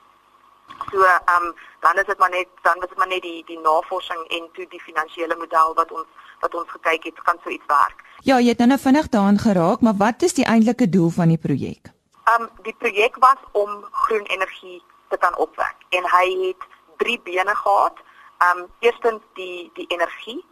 So 0.91 1.03
ehm 1.03 1.47
um, 1.47 1.55
dan 1.79 1.97
is 2.01 2.05
dit 2.05 2.17
maar 2.17 2.29
net 2.29 2.47
dan 2.61 2.79
was 2.79 2.89
dit 2.89 2.97
maar 2.97 3.07
net 3.07 3.21
die 3.21 3.43
die 3.45 3.59
navorsing 3.59 4.21
en 4.37 4.49
toe 4.53 4.67
die 4.69 4.81
finansiële 4.81 5.35
model 5.35 5.73
wat 5.73 5.91
ons 5.91 6.07
wat 6.39 6.55
ons 6.55 6.69
gekyk 6.69 7.03
het 7.03 7.21
kan 7.23 7.37
so 7.43 7.49
iets 7.49 7.67
werk. 7.67 8.03
Ja, 8.19 8.39
jy 8.39 8.47
het 8.53 8.57
nou, 8.57 8.69
nou 8.69 8.79
vinnig 8.79 9.09
daaraan 9.09 9.39
geraak, 9.39 9.81
maar 9.81 9.95
wat 9.97 10.21
is 10.21 10.33
die 10.33 10.45
eintlike 10.45 10.89
doel 10.89 11.09
van 11.09 11.27
die 11.27 11.41
projek? 11.47 11.91
Ehm 12.23 12.41
um, 12.41 12.49
die 12.61 12.75
projek 12.77 13.15
was 13.19 13.41
om 13.51 13.85
groen 13.91 14.25
energie 14.37 14.83
te 15.09 15.17
kan 15.17 15.35
opwek 15.37 15.75
en 15.89 16.09
hy 16.15 16.27
het 16.47 16.67
drie 16.97 17.19
bene 17.23 17.55
gehad. 17.55 17.97
Ehm 18.43 18.59
um, 18.59 18.71
eerstens 18.79 19.21
die 19.33 19.69
die 19.73 19.87
energie 19.87 20.45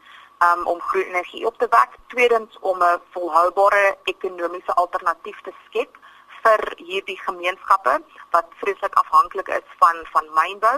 um, 0.45 0.67
om 0.67 0.81
groen 0.81 1.09
energie 1.13 1.45
op 1.45 1.57
te 1.57 1.67
wek, 1.69 1.91
tweedens 2.07 2.57
om 2.59 2.83
'n 2.83 3.01
volhoubare 3.13 3.97
ekonomiese 4.03 4.73
alternatief 4.73 5.41
te 5.41 5.53
skep 5.65 5.97
vir 6.43 6.61
hierdie 6.77 7.19
gemeenskappe 7.21 8.01
wat 8.29 8.47
vreeslik 8.61 8.93
afhanklik 9.03 9.47
is 9.47 9.67
van 9.81 9.97
van 10.13 10.25
mynbou. 10.39 10.77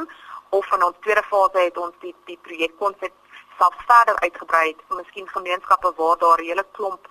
Of 0.49 0.71
in 0.71 0.83
ons 0.83 0.97
tweede 0.99 1.23
fase 1.23 1.59
het 1.67 1.77
ons 1.77 1.95
die 1.99 2.15
die 2.25 2.39
projekkonsep 2.41 3.13
self 3.57 3.75
verder 3.87 4.19
uitgebrei. 4.19 4.75
Miskien 4.89 5.27
gemeenskappe 5.27 5.93
waar 5.95 6.17
daar 6.17 6.39
'n 6.41 6.49
hele 6.49 6.65
klomp 6.71 7.07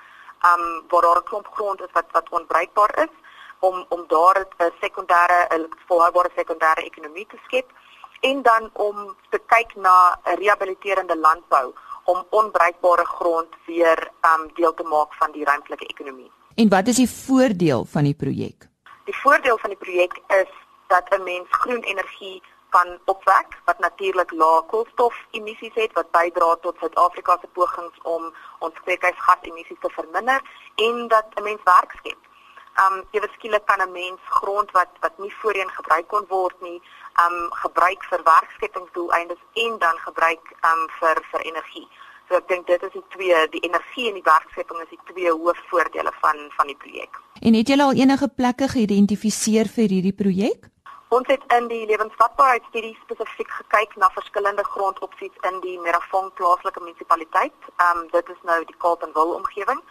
um 0.52 0.64
waar 0.88 1.02
daar 1.02 1.21
'n 1.21 1.28
klomp 1.30 1.49
grond 1.56 1.80
is 1.80 1.92
wat 1.92 2.09
wat 2.12 2.28
onbruikbaar 2.28 2.92
is 3.04 3.14
om 3.59 3.87
om 3.88 4.04
daar 4.06 4.47
'n 4.59 4.73
sekondêre 4.80 5.40
'n 5.54 5.68
volhoubare 5.87 6.30
sekondêre 6.37 6.82
ekonomie 6.90 7.26
te 7.26 7.38
skep 7.44 7.71
en 8.23 8.43
dan 8.43 8.71
om 8.73 9.17
te 9.31 9.41
kyk 9.47 9.75
na 9.75 10.19
rehabiliterende 10.38 11.17
landbou 11.19 11.73
om 12.05 12.26
onbruikbare 12.31 13.05
grond 13.07 13.49
weer 13.67 14.11
um 14.33 14.50
deel 14.55 14.75
te 14.75 14.83
maak 14.83 15.14
van 15.14 15.33
die 15.33 15.45
ruimtelike 15.45 15.87
ekonomie. 15.87 16.31
En 16.55 16.69
wat 16.69 16.87
is 16.87 16.97
die 16.97 17.11
voordeel 17.11 17.85
van 17.85 18.05
die 18.05 18.14
projek? 18.14 18.69
Die 19.05 19.17
voordeel 19.17 19.59
van 19.59 19.71
die 19.71 19.79
projek 19.79 20.19
is 20.41 20.50
dat 20.87 21.05
'n 21.11 21.23
mens 21.23 21.49
groen 21.50 21.83
energie 21.83 22.43
kan 22.69 22.99
opwek 23.05 23.49
wat 23.64 23.79
natuurlik 23.79 24.31
lae 24.43 24.62
koolstofemissies 24.73 25.75
het 25.75 25.93
wat 25.93 26.11
bydra 26.11 26.55
tot 26.64 26.79
Suid-Afrika 26.81 27.38
se 27.41 27.49
pogings 27.59 27.99
om 28.02 28.35
ons 28.59 28.83
kweekhuisgasemissies 28.85 29.81
te 29.81 29.91
verminder 29.99 30.41
en 30.87 31.09
dat 31.09 31.26
'n 31.35 31.43
mens 31.43 31.62
werk 31.64 31.93
skep. 31.99 32.21
Um 32.85 32.97
ewe 33.11 33.29
skielik 33.35 33.64
kan 33.67 33.81
'n 33.83 33.93
mens 33.93 34.21
grond 34.38 34.71
wat 34.71 34.93
wat 35.00 35.19
nie 35.19 35.35
voorheen 35.41 35.73
gebruik 35.79 36.09
kon 36.09 36.25
word 36.29 36.61
nie, 36.61 36.83
um 37.25 37.37
gebruik 37.64 38.04
vir 38.11 38.23
werkskepingsdoeleindes 38.25 39.42
en 39.64 39.78
dan 39.78 39.99
gebruik 40.07 40.54
um 40.71 40.88
vir 40.99 41.21
vir 41.31 41.47
energie. 41.50 41.87
So 42.28 42.38
ek 42.40 42.49
dink 42.49 42.66
dit 42.66 42.83
is 42.83 42.92
die 42.92 43.04
twee, 43.14 43.38
die 43.54 43.64
energie 43.69 44.09
en 44.09 44.19
die 44.21 44.26
werkskeping 44.26 44.83
is 44.85 44.90
die 44.90 45.00
twee 45.12 45.31
hoofvoordele 45.31 46.12
van 46.21 46.45
van 46.57 46.66
die 46.73 46.78
projek. 46.85 47.21
En 47.42 47.54
het 47.54 47.69
julle 47.69 47.88
al 47.88 47.99
enige 48.04 48.28
plekke 48.28 48.69
geïdentifiseer 48.75 49.69
vir 49.76 49.97
hierdie 49.97 50.16
projek? 50.25 50.69
Ons 51.12 51.28
het 51.28 51.42
in 51.52 51.66
die 51.69 51.83
lewensvatbaarheidstudie 51.90 52.95
spesifiek 53.02 53.50
gekyk 53.61 53.99
na 54.00 54.09
verskillende 54.14 54.64
grondopsies 54.64 55.35
in 55.49 55.59
die 55.61 55.76
Merafong 55.81 56.31
plaaslike 56.38 56.81
munisipaliteit. 56.81 57.73
Um 57.88 58.07
dit 58.14 58.33
is 58.33 58.47
nou 58.49 58.62
die 58.64 58.78
Kaap 58.78 59.04
en 59.04 59.12
Wil 59.19 59.37
omgewing 59.40 59.83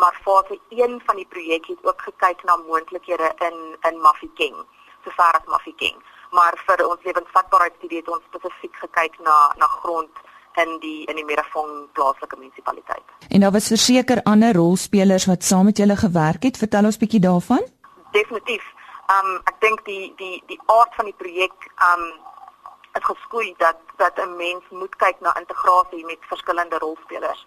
maar 0.00 0.18
fase 0.22 0.60
1 0.68 1.00
van 1.04 1.16
die 1.16 1.26
projek 1.26 1.66
het 1.66 1.78
ook 1.82 2.02
gekyk 2.02 2.44
na 2.44 2.56
moontlikhede 2.56 3.32
in 3.48 3.58
in 3.88 4.00
Mafikeng, 4.00 4.56
sover 5.04 5.32
as 5.38 5.46
Mafikeng. 5.54 5.98
Maar 6.30 6.54
vir 6.66 6.86
ons 6.86 7.02
lewensvatbaarheidstudie 7.04 7.98
het 7.98 8.08
ons 8.08 8.26
spesifiek 8.30 8.76
gekyk 8.76 9.18
na 9.26 9.36
na 9.58 9.66
grond 9.66 10.22
in 10.62 10.78
die 10.80 11.04
in 11.10 11.16
die 11.16 11.24
Merafong 11.24 11.88
plaaslike 11.92 12.36
munisipaliteit. 12.36 13.06
En 13.28 13.40
daar 13.40 13.52
was 13.52 13.66
verseker 13.66 14.22
ander 14.22 14.54
rolspelers 14.54 15.26
wat 15.26 15.44
saam 15.44 15.64
met 15.64 15.78
julle 15.78 15.96
gewerk 15.96 16.42
het. 16.42 16.56
Vertel 16.56 16.84
ons 16.84 16.98
bietjie 16.98 17.20
daarvan. 17.20 17.64
Definitief. 18.10 18.64
Um 19.18 19.38
ek 19.50 19.56
dink 19.60 19.84
die 19.84 20.12
die 20.16 20.42
die 20.46 20.60
aard 20.66 20.94
van 20.94 21.10
die 21.10 21.18
projek 21.22 21.70
um 21.92 22.04
is 22.98 23.04
geskoei 23.06 23.54
dat 23.58 23.78
dat 23.96 24.18
'n 24.18 24.36
mens 24.36 24.64
moet 24.70 24.96
kyk 24.96 25.20
na 25.20 25.38
integrasie 25.38 26.04
met 26.04 26.18
verskillende 26.28 26.78
rolspelers 26.78 27.46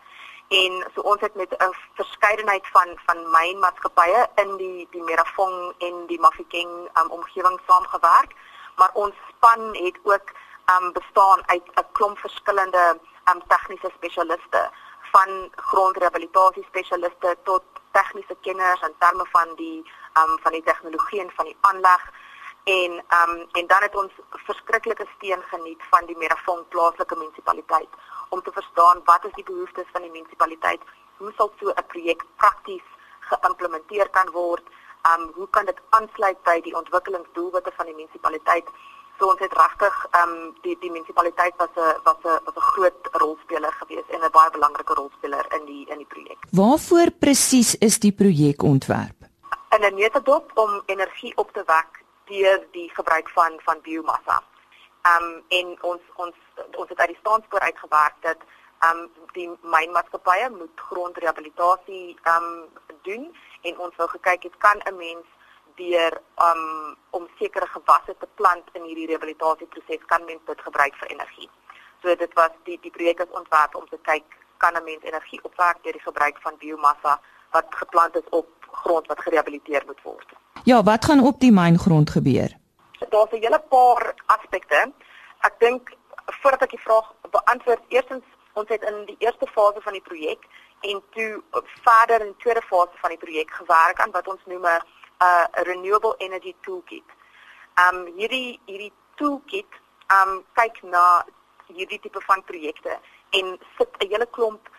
en 0.50 0.86
so 0.96 1.02
ons 1.02 1.22
het 1.22 1.36
met 1.36 1.52
'n 1.52 1.76
verskeidenheid 1.94 2.68
van 2.76 2.90
van 3.06 3.20
mynmaatskappye 3.36 4.28
in 4.36 4.58
die 4.58 4.88
die 4.92 5.04
Merafong 5.04 5.74
en 5.78 6.08
die 6.08 6.20
Mafikeng 6.20 6.72
um, 7.00 7.10
omgewing 7.10 7.60
saamgewerk 7.68 8.32
maar 8.76 8.92
ons 8.94 9.16
span 9.30 9.76
het 9.76 9.98
ook 10.04 10.28
um, 10.74 10.92
bestaan 10.92 11.42
uit 11.46 11.64
'n 11.76 11.92
klomp 11.92 12.18
verskillende 12.18 13.00
um, 13.30 13.42
tegniese 13.48 13.92
spesialiste 13.96 14.70
van 15.12 15.52
grondrehabilitasie 15.56 16.64
spesialiste 16.64 17.38
tot 17.44 17.64
tegniese 17.92 18.36
kenners 18.42 18.82
in 18.82 18.96
terme 19.00 19.26
van 19.32 19.56
die 19.56 19.80
um, 20.20 20.40
van 20.44 20.52
die 20.52 20.64
tegnologie 20.64 21.22
en 21.22 21.32
van 21.36 21.46
die 21.46 21.58
aanleg. 21.62 22.12
En 22.64 22.92
um, 22.92 23.48
en 23.52 23.68
dan 23.68 23.82
het 23.82 23.96
ons 23.96 24.12
verskriklike 24.30 25.06
steun 25.16 25.44
geniet 25.44 25.82
van 25.90 26.06
die 26.06 26.18
Merafong 26.18 26.68
plaaslike 26.68 27.16
munisipaliteit 27.16 27.90
om 28.30 28.42
te 28.42 28.52
verstaan 28.52 29.02
wat 29.04 29.26
is 29.26 29.34
die 29.34 29.44
behoeftes 29.44 29.92
van 29.92 30.02
die 30.02 30.12
munisipaliteit, 30.12 30.82
hoe 31.18 31.34
sal 31.38 31.54
so 31.60 31.70
'n 31.70 31.86
projek 31.88 32.24
prakties 32.36 32.88
geïmplementeer 33.20 34.10
kan 34.10 34.32
word, 34.32 34.64
um 35.12 35.32
hoe 35.36 35.48
kan 35.50 35.66
dit 35.66 35.80
aansluit 35.90 36.40
by 36.44 36.62
die 36.62 36.76
ontwikkelingsdoelwitte 36.76 37.72
van 37.76 37.86
die 37.86 37.96
munisipaliteit? 37.96 38.68
So 39.20 39.30
ons 39.30 39.42
het 39.44 39.54
regtig 39.58 39.98
um 40.22 40.36
die 40.66 40.76
die 40.80 40.92
munisipaliteit 40.92 41.56
was 41.58 41.74
'n 41.76 42.00
was 42.04 42.22
'n 42.24 42.40
was 42.46 42.56
'n 42.56 42.68
groot 42.72 43.10
rolspeler 43.12 43.74
gewees 43.82 44.08
en 44.10 44.24
'n 44.24 44.32
baie 44.32 44.52
belangrike 44.52 44.94
rolspeler 44.94 45.46
in 45.58 45.66
die 45.66 45.84
in 45.90 45.98
die 45.98 46.12
projek. 46.14 46.40
Waarvoor 46.52 47.12
presies 47.12 47.76
is 47.78 48.00
die 48.00 48.12
projek 48.12 48.64
ontwerp? 48.64 49.20
In 49.76 49.82
'n 49.82 49.96
netedop 49.96 50.52
om 50.54 50.82
energie 50.86 51.38
op 51.38 51.52
te 51.54 51.64
wek 51.66 51.92
deur 52.26 52.68
die 52.72 52.90
gebruik 52.94 53.30
van 53.30 53.60
van 53.66 53.78
biomassa. 53.82 54.44
Um 55.14 55.44
en 55.48 55.78
ons 55.82 56.02
ons 56.16 56.36
ons 56.78 56.90
het 56.90 57.00
uit 57.00 57.10
die 57.10 57.20
staanspoor 57.20 57.60
uitgewerk 57.60 58.16
dat 58.22 58.38
Ehm 58.84 59.00
um, 59.00 59.10
die 59.34 59.50
mynmaatskappye 59.62 60.50
moet 60.50 60.82
grondrehabilitasie 60.90 62.18
ehm 62.24 62.44
um, 62.44 62.70
doen 63.08 63.24
en 63.62 63.80
ons 63.86 63.96
wou 63.96 64.08
gekyk 64.10 64.44
het 64.44 64.58
kan 64.58 64.78
'n 64.84 64.98
mens 64.98 65.26
deur 65.76 66.22
um, 66.48 66.96
om 67.10 67.28
sekere 67.40 67.68
gewasse 67.68 68.16
te 68.20 68.28
plant 68.36 68.66
in 68.74 68.84
hierdie 68.84 69.08
rehabilitasieproses 69.08 70.06
kan 70.06 70.26
mens 70.26 70.42
dit 70.46 70.62
gebruik 70.62 70.96
vir 70.96 71.08
energie. 71.16 71.50
So 72.02 72.16
dit 72.16 72.34
was 72.34 72.54
die 72.64 72.78
die 72.82 72.92
projek 72.92 73.20
is 73.20 73.38
ontwerp 73.40 73.76
om 73.76 73.88
te 73.90 74.00
kyk 74.02 74.26
kan 74.58 74.76
'n 74.76 74.84
mens 74.84 75.04
energie 75.04 75.40
opwek 75.44 75.84
deur 75.84 75.98
die 76.00 76.08
gebruik 76.10 76.38
van 76.42 76.58
biomassa 76.58 77.20
wat 77.52 77.66
geplant 77.70 78.16
is 78.16 78.30
op 78.30 78.48
grond 78.72 79.08
wat 79.08 79.22
gerehabiliteer 79.22 79.84
moet 79.86 80.02
word. 80.02 80.30
Ja, 80.64 80.84
wat 80.84 81.06
gaan 81.06 81.24
op 81.24 81.40
die 81.40 81.52
myngrond 81.52 82.10
gebeur? 82.10 82.52
Daar's 83.10 83.32
'n 83.32 83.44
hele 83.46 83.64
paar 83.70 84.14
aspekte. 84.26 84.92
Ek 85.40 85.60
dink 85.60 85.96
voordat 86.26 86.62
ek 86.62 86.70
die 86.70 86.86
vraag 86.88 87.14
beantwoord, 87.32 87.82
eerstens 87.88 88.24
ons 88.54 88.70
het 88.70 88.84
in 88.84 89.06
die 89.06 89.16
eerste 89.20 89.48
fase 89.48 89.82
van 89.82 89.94
die 89.94 90.02
projek 90.02 90.48
en 90.82 91.02
toe 91.16 91.44
verder 91.84 92.22
in 92.22 92.34
die 92.34 92.42
tweede 92.44 92.62
fase 92.62 92.98
van 93.02 93.10
die 93.10 93.22
projek 93.26 93.52
gewerk 93.52 94.00
aan 94.00 94.12
wat 94.12 94.28
ons 94.28 94.42
noem 94.46 94.66
'n 94.66 94.82
uh, 95.28 95.46
renewable 95.70 96.16
energy 96.18 96.56
toolkit. 96.62 97.10
Um 97.86 98.06
hierdie 98.18 98.60
hierdie 98.66 98.94
toolkit 99.16 99.80
um 100.18 100.44
kyk 100.54 100.82
na 100.84 101.26
hierdie 101.68 102.00
tipe 102.00 102.22
van 102.22 102.44
projekte 102.44 103.00
en 103.30 103.60
sit 103.78 103.90
'n 104.00 104.08
hele 104.08 104.28
klomp 104.38 104.70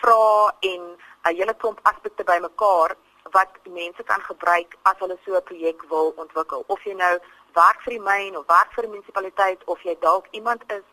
vrae 0.00 0.52
en 0.60 0.82
'n 1.24 1.36
hele 1.36 1.54
klomp 1.54 1.80
aspekte 1.82 2.24
bymekaar 2.24 2.96
wat 3.32 3.50
mense 3.62 4.02
kan 4.02 4.20
gebruik 4.20 4.76
as 4.82 4.98
hulle 4.98 5.18
so 5.24 5.36
'n 5.36 5.42
projek 5.42 5.82
wil 5.88 6.12
ontwikkel. 6.16 6.64
Of 6.66 6.84
jy 6.84 6.94
nou 6.94 7.18
werk 7.54 7.80
vir 7.84 7.90
die 7.90 8.06
myn 8.10 8.36
of 8.36 8.46
werk 8.46 8.72
vir 8.74 8.84
'n 8.84 8.90
munisipaliteit 8.90 9.64
of 9.64 9.82
jy 9.82 9.96
dalk 10.00 10.26
iemand 10.30 10.62
is 10.72 10.84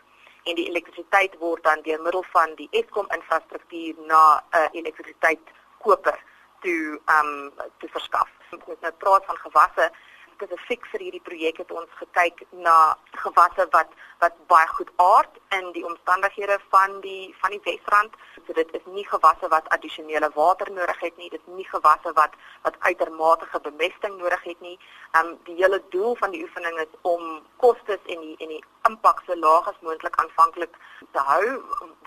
En 0.43 0.56
die 0.56 0.67
elektrisiteit 0.69 1.38
word 1.41 1.63
dan 1.63 1.82
deur 1.82 2.02
middel 2.02 2.26
van 2.34 2.56
die 2.56 2.67
Eskom 2.71 3.08
infrastruktuur 3.17 3.95
na 4.08 4.21
'n 4.38 4.58
uh, 4.58 4.67
elektrisiteitskoper 4.71 6.17
toe 6.62 7.00
um 7.19 7.54
te 7.78 7.88
verskaf. 7.88 8.30
Ons 8.65 8.80
nou 8.82 8.93
praat 8.93 9.26
van 9.26 9.38
gewasse 9.38 9.91
spesifiek 10.36 10.86
vir 10.91 11.06
hierdie 11.06 11.24
projek 11.28 11.62
het 11.63 11.71
ons 11.71 12.00
gekyk 12.02 12.43
na 12.65 12.95
gewasse 13.24 13.67
wat 13.76 13.91
wat 14.24 14.38
baie 14.52 14.67
goed 14.78 14.91
aard 15.04 15.34
in 15.58 15.65
die 15.76 15.84
omstandighede 15.86 16.58
van 16.74 17.00
die 17.04 17.34
van 17.41 17.52
die 17.56 17.62
Wesrand. 17.65 18.13
So 18.48 18.54
dit 18.54 18.71
is 18.78 18.86
nie 18.98 19.06
gewasse 19.08 19.50
wat 19.52 19.67
addisionele 19.76 20.30
water 20.36 20.71
nodig 20.71 21.00
het 21.04 21.17
nie. 21.17 21.30
Dit 21.30 21.41
is 21.43 21.56
nie 21.60 21.67
gewasse 21.71 22.13
wat 22.19 22.38
wat 22.67 22.80
uitermate 22.80 23.62
bemesting 23.67 24.17
nodig 24.17 24.43
het 24.43 24.62
nie. 24.62 24.78
Ehm 25.12 25.34
um, 25.34 25.38
die 25.50 25.58
hele 25.62 25.82
doel 25.89 26.15
van 26.15 26.32
die 26.32 26.43
oefening 26.43 26.80
is 26.86 27.00
om 27.02 27.41
kostes 27.58 28.02
en 28.06 28.21
die 28.28 28.36
en 28.39 28.56
die 28.56 28.63
impak 28.89 29.21
so 29.26 29.36
laag 29.36 29.67
as 29.67 29.82
moontlik 29.82 30.15
aanvanklik 30.24 30.76
te 31.12 31.19
hou 31.32 31.45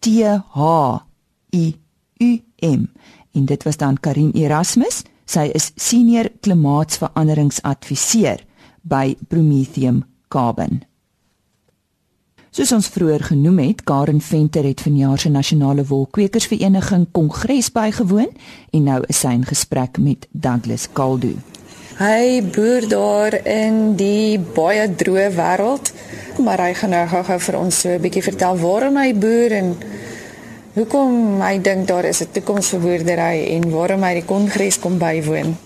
T 0.00 0.08
H 0.54 0.98
I 1.52 1.76
U 2.18 2.42
M. 2.60 2.86
En 3.32 3.44
dit 3.46 3.62
was 3.62 3.76
dan 3.76 4.00
Karin 4.00 4.32
Erasmus. 4.34 5.02
Sy 5.30 5.50
is 5.54 5.72
senior 5.76 6.28
klimaatsveranderingsadviseur 6.42 8.40
by 8.82 9.16
Prometheum 9.28 10.04
Carbon. 10.28 10.89
Soos 12.50 12.72
ons 12.74 12.88
vroeër 12.90 13.22
genoem 13.28 13.60
het, 13.62 13.84
Karen 13.86 14.18
Venter 14.18 14.64
het 14.66 14.80
vanjaar 14.82 15.20
se 15.22 15.30
nasionale 15.30 15.84
wolkwekersvereniging 15.86 17.04
kongres 17.14 17.68
bygewoon 17.70 18.32
en 18.74 18.88
nou 18.88 18.96
is 19.06 19.20
sy 19.22 19.36
in 19.36 19.44
gesprek 19.46 20.00
met 20.02 20.26
Douglas 20.32 20.88
Kaldu. 20.90 21.36
Hy 22.00 22.40
boer 22.50 22.88
daar 22.90 23.36
in 23.46 23.94
die 23.94 24.40
baie 24.56 24.88
droë 24.90 25.28
wêreld, 25.36 25.92
maar 26.42 26.64
hy 26.64 26.74
gaan 26.74 26.94
nou 26.96 27.04
gou-gou 27.14 27.38
vir 27.46 27.60
ons 27.60 27.80
so 27.84 27.94
'n 27.94 28.02
bietjie 28.02 28.26
vertel 28.26 28.58
waarom 28.58 28.98
hy 28.98 29.14
boer 29.14 29.52
en 29.52 29.76
hoekom 30.74 31.40
hy 31.46 31.54
dink 31.62 31.86
daar 31.86 32.04
is 32.04 32.20
'n 32.20 32.32
toekoms 32.32 32.74
vir 32.74 32.80
boerdery 32.80 33.46
en 33.54 33.70
waarom 33.70 34.02
hy 34.02 34.14
die 34.14 34.26
kongres 34.26 34.78
kom 34.78 34.98
bywoon. 34.98 35.56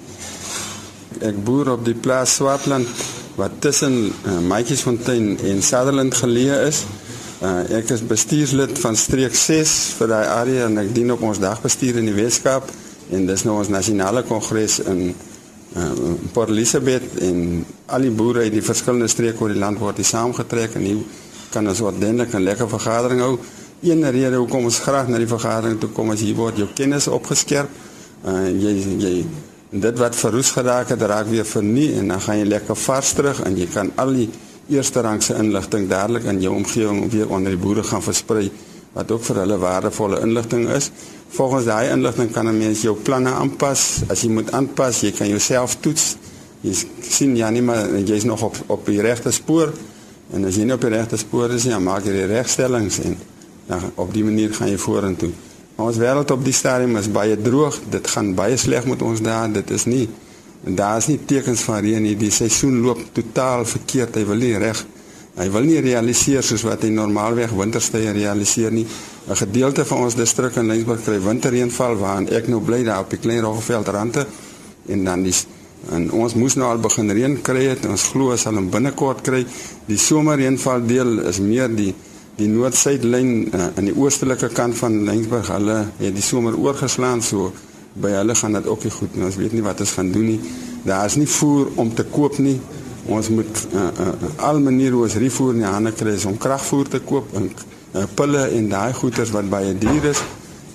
Ek 1.21 1.45
boer 1.45 1.73
op 1.73 1.85
die 1.85 1.97
plaas 1.97 2.35
Swartland 2.35 3.24
wat 3.39 3.59
tussen 3.65 4.13
uh, 4.27 4.39
Maatjiesfontein 4.49 5.39
en 5.39 5.63
Sutherland 5.63 6.15
geleë 6.15 6.61
is. 6.69 6.85
Uh, 7.43 7.65
ek 7.81 7.91
is 7.95 8.05
bestuurslid 8.07 8.79
van 8.79 8.97
streek 8.97 9.35
6 9.37 9.75
vir 9.99 10.13
daai 10.13 10.27
area 10.27 10.69
en 10.69 10.79
ek 10.85 10.95
dien 10.95 11.11
op 11.13 11.23
ons 11.27 11.41
dagbestuur 11.43 11.99
in 12.01 12.09
die 12.09 12.17
Weskaap 12.17 12.71
en 13.13 13.27
dis 13.29 13.45
nou 13.45 13.59
ons 13.59 13.73
nasionale 13.73 14.23
kongres 14.29 14.79
in 14.87 15.03
uh, 15.11 15.91
Port 16.33 16.55
Elizabeth 16.55 17.19
en 17.27 17.65
al 17.93 18.07
die 18.07 18.15
boere 18.15 18.47
uit 18.47 18.55
die 18.55 18.65
verskillende 18.65 19.11
streke 19.13 19.45
oor 19.45 19.53
die 19.53 19.61
land 19.61 19.83
word 19.83 20.01
hier 20.01 20.09
saamgetrek 20.09 20.79
en 20.79 20.87
hier 20.89 21.03
kan 21.53 21.69
ons 21.69 21.83
ordentlik 21.85 22.33
'n 22.33 22.47
lekker 22.47 22.71
vergadering 22.71 23.21
hou 23.21 23.37
een 23.85 24.11
rede 24.11 24.37
hoekom 24.37 24.65
ons 24.65 24.79
graag 24.79 25.09
na 25.09 25.19
die 25.21 25.29
vergadering 25.29 25.81
toe 25.81 25.91
kom 25.93 26.13
is 26.15 26.23
hier 26.25 26.37
word 26.39 26.57
jou 26.57 26.69
kennis 26.75 27.09
opgeskerp. 27.13 27.69
Uh 28.25 28.49
jy 28.49 28.73
jy 28.99 29.15
dit 29.81 29.99
wat 29.99 30.17
verroes 30.17 30.51
geraak 30.55 30.89
het, 30.89 31.03
raak 31.03 31.27
weer 31.27 31.47
vernie 31.47 31.95
en 31.99 32.09
dan 32.09 32.21
gaan 32.21 32.39
jy 32.39 32.47
lekker 32.47 32.77
vars 32.79 33.13
terug 33.13 33.41
en 33.43 33.57
jy 33.59 33.67
kan 33.73 33.91
al 33.99 34.13
die 34.15 34.29
eerste 34.71 35.03
rangse 35.03 35.35
inligting 35.35 35.89
dadelik 35.91 36.29
in 36.31 36.41
jou 36.41 36.55
omgewing 36.55 37.11
weer 37.13 37.29
onder 37.29 37.53
die 37.53 37.61
boere 37.61 37.83
gaan 37.83 38.03
versprei 38.03 38.51
wat 38.95 39.11
ook 39.11 39.25
vir 39.27 39.41
hulle 39.43 39.59
waardevolle 39.59 40.21
inligting 40.23 40.69
is. 40.71 40.91
Volgens 41.35 41.67
daai 41.67 41.91
inligting 41.91 42.31
kan 42.31 42.47
'n 42.47 42.59
mens 42.59 42.83
jou 42.83 42.95
planne 42.97 43.31
aanpas. 43.31 44.03
As 44.09 44.23
jy 44.23 44.31
moet 44.31 44.53
aanpas, 44.53 45.01
jy 45.01 45.11
kan 45.11 45.29
jouself 45.29 45.77
toets. 45.81 46.17
Jy 46.61 46.75
sien 47.01 47.37
ja 47.37 47.51
nie 47.51 47.63
maar 47.63 47.99
jy's 47.99 48.25
nog 48.25 48.43
op 48.43 48.57
op 48.67 48.87
die 48.87 49.01
regte 49.01 49.31
spoor 49.31 49.73
en 50.33 50.45
as 50.45 50.55
jy 50.55 50.65
nie 50.65 50.73
op 50.73 50.81
die 50.81 50.91
regte 50.91 51.17
spoor 51.17 51.51
is 51.51 51.65
nie, 51.65 51.79
maak 51.79 52.05
jy 52.05 52.13
die 52.13 52.27
regstellings 52.27 52.99
en 52.99 53.19
dan 53.67 53.81
op 53.95 54.13
die 54.15 54.25
manier 54.25 54.55
gaan 54.55 54.69
jy 54.69 54.79
vorentoe. 54.79 55.31
Maar 55.77 55.87
ons 55.87 55.99
wêreld 55.99 56.31
op 56.31 56.45
die 56.45 56.55
stadium 56.55 56.97
is 56.97 57.11
baie 57.11 57.37
droog. 57.41 57.81
Dit 57.91 58.07
gaan 58.09 58.35
baie 58.35 58.57
sleg 58.57 58.87
met 58.87 59.03
ons 59.03 59.21
daar. 59.21 59.51
Dit 59.53 59.71
is 59.71 59.85
nie 59.85 60.09
daar 60.65 60.97
is 60.97 61.11
nie 61.11 61.19
tekens 61.27 61.61
van 61.61 61.83
reën 61.85 62.03
nie. 62.03 62.17
Die 62.17 62.31
seisoen 62.33 62.81
loop 62.81 63.01
totaal 63.13 63.65
verkeerd. 63.69 64.15
Hy 64.17 64.25
wil 64.25 64.41
nie 64.41 64.57
reg 64.59 64.85
Hy 65.35 65.49
wil 65.51 65.65
nie 65.67 65.81
realiseer 65.83 66.45
soos 66.47 66.63
wat 66.63 66.85
hy 66.87 66.93
normaalweg 66.95 67.51
winterstye 67.59 68.13
realiseer 68.15 68.71
nie. 68.71 68.87
'n 69.27 69.35
Gedeelte 69.35 69.85
van 69.85 70.05
ons 70.07 70.15
distrik 70.15 70.57
in 70.57 70.69
Lensburg 70.71 71.03
kry 71.03 71.19
winterreënval 71.19 71.97
waarin 71.99 72.29
ek 72.29 72.47
nou 72.49 72.61
bly 72.61 72.85
daar 72.85 73.01
op 73.03 73.11
die 73.11 73.19
klein 73.19 73.43
Rogeveld 73.43 73.89
rande 73.89 74.27
en 74.87 75.05
dan 75.05 75.23
dis 75.23 75.47
en 75.91 76.11
ons 76.13 76.35
moes 76.35 76.55
nou 76.55 76.69
al 76.71 76.79
begin 76.79 77.11
reën 77.11 77.43
kry 77.43 77.65
het. 77.67 77.87
Ons 77.87 78.03
glo 78.13 78.37
sal 78.37 78.55
hom 78.55 78.71
binnekort 78.71 79.23
kry. 79.23 79.45
Die 79.87 79.99
somerreënval 79.99 80.87
deel 80.87 81.19
is 81.27 81.41
meer 81.41 81.69
die 81.69 81.95
die 82.39 82.49
noord-suidlyn 82.51 83.31
uh, 83.55 83.67
aan 83.77 83.89
die 83.89 83.95
oostelike 83.95 84.49
kant 84.55 84.77
van 84.79 85.05
Lensburg. 85.07 85.49
Hulle 85.55 85.79
het 86.01 86.15
die 86.15 86.25
somer 86.25 86.57
oorgeslaan 86.59 87.23
so 87.23 87.53
by 87.95 88.11
hulle 88.17 88.35
gaan 88.35 88.59
dit 88.59 88.67
ook 88.67 88.87
nie 88.87 88.95
goed 88.95 89.15
nie. 89.15 89.27
Ons 89.29 89.39
weet 89.39 89.55
nie 89.55 89.63
wat 89.63 89.81
ons 89.85 89.93
gaan 89.99 90.11
doen 90.15 90.27
nie. 90.33 90.41
Daar 90.85 91.07
is 91.07 91.19
nie 91.21 91.29
voer 91.31 91.71
om 91.81 91.93
te 91.95 92.05
koop 92.11 92.39
nie. 92.43 92.59
Ons 93.07 93.29
moet 93.31 93.67
uh, 93.73 93.87
uh, 94.01 94.33
al 94.49 94.59
maniere 94.65 94.97
hoe 94.97 95.05
ons 95.07 95.19
rifoer 95.21 95.55
in 95.55 95.63
die 95.63 95.71
hande 95.71 95.93
kry 95.93 96.17
om 96.27 96.39
kragvoer 96.41 96.89
te 96.89 97.03
koop 97.05 97.35
en 97.37 97.51
uh, 97.53 98.07
pille 98.17 98.47
en 98.59 98.69
daai 98.73 98.95
goeders 98.97 99.33
wat 99.35 99.51
baie 99.53 99.75
duur 99.79 100.11
is 100.11 100.23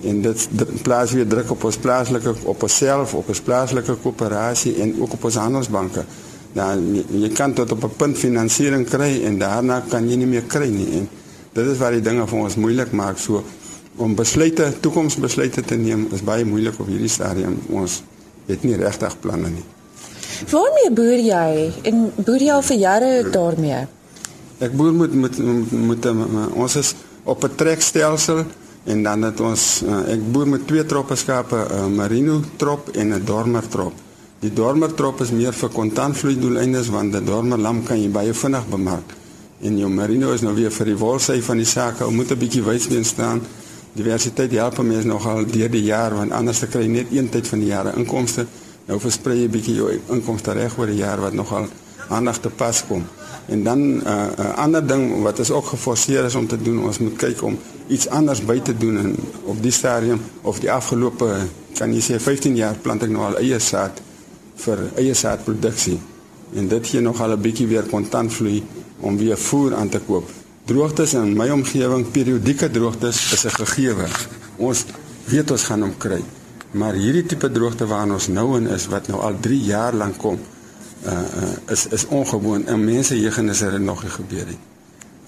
en 0.08 0.22
dit 0.24 0.48
plaas 0.86 1.12
weer 1.12 1.28
druk 1.28 1.50
op 1.52 1.64
ons 1.68 1.78
plaaslike 1.78 2.36
op 2.48 2.62
onsself 2.64 3.14
op 3.20 3.32
ons 3.34 3.42
plaaslike 3.44 3.98
koöperasie 4.04 4.78
en 4.84 4.94
ook 5.02 5.18
op 5.18 5.26
ons 5.28 5.40
handelsbanke. 5.42 6.06
Dan 6.54 6.86
jy, 6.96 7.04
jy 7.26 7.32
kan 7.36 7.54
tot 7.54 7.72
op 7.76 7.84
'n 7.84 7.96
punt 7.98 8.18
finansiering 8.18 8.86
kry 8.88 9.26
en 9.26 9.40
daarna 9.40 9.82
kan 9.90 10.08
jy 10.10 10.16
nie 10.16 10.30
meer 10.30 10.46
kry 10.48 10.70
nie 10.70 10.88
en 11.02 11.10
dit 11.60 11.74
is 11.74 11.82
waar 11.82 11.96
die 11.96 12.06
dinge 12.06 12.28
vir 12.28 12.40
ons 12.40 12.56
moeilik 12.56 12.92
maak 12.92 13.20
so 13.22 13.44
om 14.00 14.16
besluite 14.16 14.72
toekomsbesluite 14.84 15.62
te 15.68 15.76
neem 15.76 16.08
is 16.16 16.24
baie 16.24 16.46
moeilik 16.48 16.80
op 16.80 16.88
hierdie 16.88 17.12
stadium 17.12 17.60
ons 17.70 18.02
het 18.50 18.64
nie 18.66 18.78
regtig 18.80 19.16
planne 19.22 19.52
nie. 19.54 19.66
Waarmee 20.50 20.92
boer 20.96 21.20
jy? 21.20 21.70
En 21.90 22.08
boer 22.16 22.44
jy 22.46 22.54
al 22.54 22.66
vir 22.66 22.80
jare 22.80 23.12
daarmee? 23.34 23.84
Ek 24.64 24.76
boer 24.76 24.96
met 24.96 25.14
met 25.14 25.38
met, 25.40 25.72
met, 25.92 26.08
ons 26.56 26.76
is 26.76 26.96
op 27.24 27.44
'n 27.44 27.56
trekstelsel 27.56 28.44
en 28.84 29.04
dan 29.04 29.22
het 29.24 29.40
ons 29.40 29.84
uh, 29.86 30.14
ek 30.14 30.32
boer 30.32 30.48
met 30.48 30.68
twee 30.68 30.86
troppe 30.86 31.16
skape, 31.16 31.56
'n 31.56 31.76
uh, 31.76 31.88
merino 31.88 32.42
trop 32.56 32.90
en 32.90 33.14
'n 33.14 33.26
dormer 33.26 33.68
trop. 33.68 33.94
Die 34.40 34.54
dormer 34.54 34.94
trop 34.94 35.22
is 35.22 35.32
meer 35.32 35.54
vir 35.54 35.70
kontantvloei 35.70 36.40
doeleindes 36.40 36.88
want 36.90 37.16
'n 37.16 37.26
dormer 37.26 37.58
lam 37.58 37.84
kan 37.84 38.02
jy 38.02 38.10
baie 38.10 38.34
vinnig 38.34 38.68
bemark. 38.68 39.16
En 39.62 39.78
jou 39.78 39.90
merino 39.92 40.32
is 40.32 40.42
nou 40.42 40.54
weer 40.56 40.72
vir 40.72 40.86
die 40.86 40.98
wolsy 40.98 41.42
van 41.44 41.60
die 41.60 41.68
saak. 41.68 42.00
Ou 42.02 42.12
moet 42.12 42.32
'n 42.32 42.38
bietjie 42.38 42.64
wysbeen 42.64 43.06
staan. 43.06 43.42
Diversiteit 43.94 44.52
help 44.52 44.82
mense 44.82 45.08
nogal 45.08 45.46
deur 45.46 45.70
die 45.70 45.84
jaar 45.84 46.16
want 46.16 46.32
anders 46.32 46.60
kry 46.60 46.82
jy 46.82 46.88
net 46.88 47.08
een 47.12 47.30
tyd 47.30 47.48
van 47.48 47.60
die 47.60 47.68
jare 47.68 47.94
inkomste. 47.96 48.46
Nou 48.86 49.00
versprei 49.00 49.42
jy 49.42 49.50
bietjie 49.50 49.76
jou 49.76 50.00
inkomste 50.10 50.52
reg 50.52 50.78
oor 50.78 50.88
die 50.88 51.02
jaar 51.02 51.20
wat 51.20 51.34
nogal 51.34 51.68
aandag 52.10 52.40
te 52.40 52.50
pas 52.50 52.86
kom. 52.88 53.04
En 53.48 53.64
dan 53.64 53.80
'n 53.80 54.02
uh, 54.06 54.26
uh, 54.40 54.56
ander 54.56 54.88
ding 54.88 55.22
wat 55.22 55.40
is 55.40 55.52
ook 55.52 55.66
geforseer 55.66 56.26
is 56.26 56.36
om 56.36 56.48
te 56.48 56.62
doen, 56.62 56.84
ons 56.84 56.98
moet 56.98 57.16
kyk 57.18 57.42
om 57.42 57.58
iets 57.88 58.08
anders 58.08 58.46
by 58.46 58.60
te 58.60 58.78
doen 58.78 58.98
en 58.98 59.16
op 59.44 59.62
die 59.62 59.72
stadium 59.72 60.22
of 60.42 60.60
die 60.60 60.72
afgelope 60.72 61.38
kan 61.74 61.94
jy 61.94 62.02
sê 62.02 62.20
15 62.20 62.56
jaar 62.56 62.76
plant 62.82 63.04
ek 63.04 63.10
nou 63.10 63.24
al 63.26 63.38
eie 63.38 63.60
saad 63.60 64.02
vir 64.56 64.78
eie 64.96 65.14
saadproduksie. 65.14 66.00
En 66.56 66.68
dit 66.68 66.88
gee 66.88 67.02
nogal 67.02 67.32
'n 67.32 67.42
bietjie 67.42 67.68
weer 67.68 67.84
kontantvloei 67.84 68.64
om 69.00 69.18
weer 69.18 69.38
voer 69.38 69.76
aan 69.76 69.90
te 69.90 70.00
koop. 70.00 70.30
Droogtes 70.66 71.14
in 71.14 71.34
my 71.38 71.50
omgewing, 71.50 72.12
periodieke 72.12 72.70
droogtes 72.72 73.34
is 73.34 73.46
'n 73.46 73.56
gegewe. 73.66 74.08
Ons 74.58 74.86
weet 75.26 75.52
ons 75.52 75.64
gaan 75.64 75.82
hom 75.82 75.98
kry. 75.98 76.24
Maar 76.72 76.94
hierdie 76.94 77.26
tipe 77.26 77.52
droogte 77.52 77.88
waarin 77.88 78.14
ons 78.14 78.28
nou 78.28 78.58
in 78.58 78.68
is 78.68 78.88
wat 78.88 79.08
nou 79.08 79.22
al 79.22 79.40
3 79.40 79.60
jaar 79.64 79.94
lank 79.94 80.18
kom, 80.18 80.40
uh, 81.06 81.12
uh 81.12 81.74
is 81.74 81.88
is 81.88 82.06
ongewoon. 82.08 82.68
En 82.68 82.84
mense 82.84 83.20
jeugenisse 83.20 83.64
het 83.64 83.72
dit 83.72 83.82
nog 83.82 84.04
nie 84.04 84.12
gebeur 84.12 84.46
nie. 84.46 84.60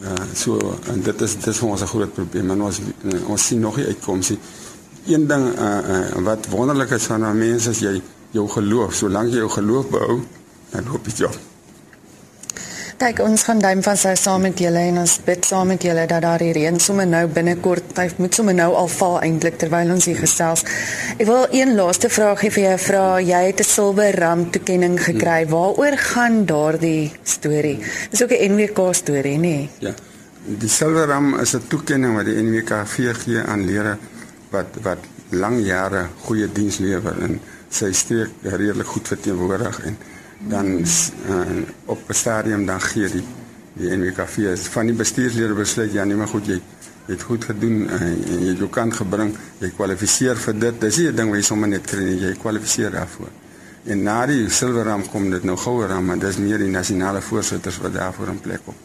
Uh 0.02 0.14
so 0.34 0.78
en 0.92 1.02
dit 1.02 1.22
is 1.22 1.36
dit 1.36 1.48
is 1.48 1.58
vir 1.58 1.70
ons 1.70 1.82
'n 1.82 1.86
groot 1.88 2.14
probleem. 2.14 2.52
En 2.52 2.62
ons 2.62 2.80
uh, 2.80 3.30
ons 3.30 3.46
sien 3.48 3.60
nog 3.60 3.78
nie 3.78 3.86
uitkomsie. 3.86 4.40
Een 5.06 5.28
ding 5.28 5.60
uh, 5.60 5.78
uh 5.90 6.24
wat 6.24 6.48
wonderlik 6.50 6.90
is 6.90 7.04
van 7.04 7.38
mense 7.38 7.70
is 7.70 7.80
jy 7.80 8.02
jou 8.32 8.48
geloof. 8.50 8.94
Solank 8.94 9.30
jy 9.30 9.38
jou 9.38 9.50
geloof 9.50 9.90
behou, 9.90 10.20
dan 10.70 10.86
hoop 10.86 11.06
jy 11.06 11.14
jou. 11.16 11.34
Kyk, 13.02 13.18
ons 13.26 13.42
gaan 13.48 13.58
duim 13.58 13.80
van 13.82 13.98
sy 13.98 14.12
saam 14.14 14.44
met 14.46 14.60
julle 14.62 14.82
en 14.92 15.00
ons 15.02 15.14
bid 15.26 15.48
saam 15.48 15.72
met 15.72 15.82
julle 15.82 16.04
dat 16.06 16.22
daar 16.22 16.44
die 16.44 16.52
reën 16.54 16.76
sommer 16.78 17.08
nou 17.10 17.24
binnekort, 17.34 17.96
hy 17.98 18.04
moet 18.22 18.38
sommer 18.38 18.54
nou 18.54 18.68
al 18.78 18.92
val 18.94 19.16
eintlik 19.26 19.58
terwyl 19.58 19.90
ons 19.96 20.06
hier 20.06 20.20
gesels. 20.22 20.62
Ek 21.16 21.26
wil 21.26 21.48
een 21.50 21.74
laaste 21.80 22.12
vraagie 22.14 22.52
vir 22.54 22.64
jou 22.68 22.76
vra. 22.84 23.02
Jy 23.26 23.40
het 23.48 23.64
'n 23.66 23.70
silwer 23.72 24.20
ram 24.22 24.44
toekenning 24.52 25.00
gekry. 25.02 25.48
Waaroor 25.50 25.98
gaan 25.98 26.46
daardie 26.46 27.12
storie? 27.24 27.80
Dis 28.12 28.22
ook 28.22 28.38
'n 28.38 28.54
NWK 28.54 28.94
storie, 28.94 29.38
nê? 29.38 29.42
Nee? 29.42 29.70
Ja. 29.80 29.94
Die 30.46 30.70
silwer 30.70 31.08
ram 31.08 31.40
is 31.40 31.56
'n 31.56 31.68
toekenning 31.68 32.16
wat 32.16 32.26
die 32.26 32.38
NWK 32.38 32.86
gee 33.26 33.42
aan 33.42 33.66
lede 33.66 33.98
wat 34.52 34.68
wat 34.84 35.00
lang 35.30 35.66
jare 35.66 36.06
goeie 36.22 36.48
diens 36.52 36.78
lewer 36.78 37.16
en 37.24 37.42
sy 37.70 37.92
streek 37.92 38.30
redelik 38.44 38.88
goed 38.88 39.08
verteenwoordig 39.08 39.86
en 39.86 39.98
dan 40.48 40.66
uh, 40.66 41.46
op 41.86 42.10
'n 42.10 42.14
stadium 42.14 42.66
dan 42.66 42.82
gee 42.82 43.10
die 43.10 43.24
die 43.74 43.98
NWKV 43.98 44.58
van 44.58 44.86
die 44.86 44.96
bestuurslede 44.96 45.54
besluit 45.54 45.94
ja 45.94 46.04
nee 46.04 46.16
maar 46.16 46.28
goed 46.28 46.46
jy 46.46 46.62
het 47.08 47.22
goed 47.22 47.46
gedoen 47.46 47.88
uh, 47.88 48.00
jy 48.42 48.48
het 48.48 48.58
jou 48.58 48.70
kant 48.70 48.94
gebring 48.94 49.36
jy 49.60 49.70
kwalifiseer 49.70 50.38
vir 50.38 50.60
dit 50.60 50.82
dis 50.82 50.98
nie 50.98 51.08
'n 51.08 51.16
ding 51.16 51.30
wat 51.30 51.38
jy 51.38 51.46
sommer 51.46 51.70
net 51.70 51.86
kry 51.86 52.04
nie 52.04 52.20
jy 52.20 52.34
kwalifiseer 52.36 52.92
daarvoor 52.92 53.30
en 53.86 54.04
na 54.04 54.26
die 54.26 54.50
silwerram 54.50 55.06
kom 55.10 55.30
dit 55.30 55.44
nou 55.44 55.58
goue 55.58 55.88
ram 55.88 56.06
maar 56.06 56.20
dis 56.20 56.38
meer 56.38 56.58
die 56.58 56.70
nasionale 56.70 57.22
voorsitters 57.22 57.78
wat 57.78 57.94
daarvoor 57.94 58.28
in 58.28 58.40
plek 58.40 58.66
kom 58.66 58.76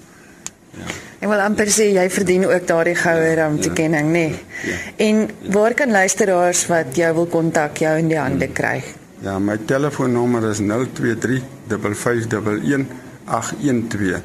ja 0.73 0.87
En 1.19 1.29
wel 1.29 1.41
amper 1.41 1.71
sê 1.73 1.89
jy 1.95 2.11
verdien 2.11 2.45
ook 2.47 2.67
daardie 2.69 2.95
goue 2.95 3.35
ram 3.35 3.61
te 3.61 3.71
kenning, 3.73 4.13
nê. 4.13 4.27
Nee. 4.29 4.41
Ja. 4.65 4.77
En 4.97 5.31
waar 5.51 5.75
kan 5.75 5.91
luisteraars 5.91 6.67
wat 6.67 6.97
jou 6.97 7.15
wil 7.15 7.27
kontak 7.27 7.77
jou 7.77 7.99
in 7.99 8.09
die 8.09 8.19
hande 8.19 8.49
kry? 8.53 8.83
Hmm. 8.85 9.06
Ja, 9.25 9.39
my 9.39 9.57
telefoonnommer 9.57 10.45
is 10.51 10.59
023 10.59 11.43
551 11.69 12.87
812 13.25 14.21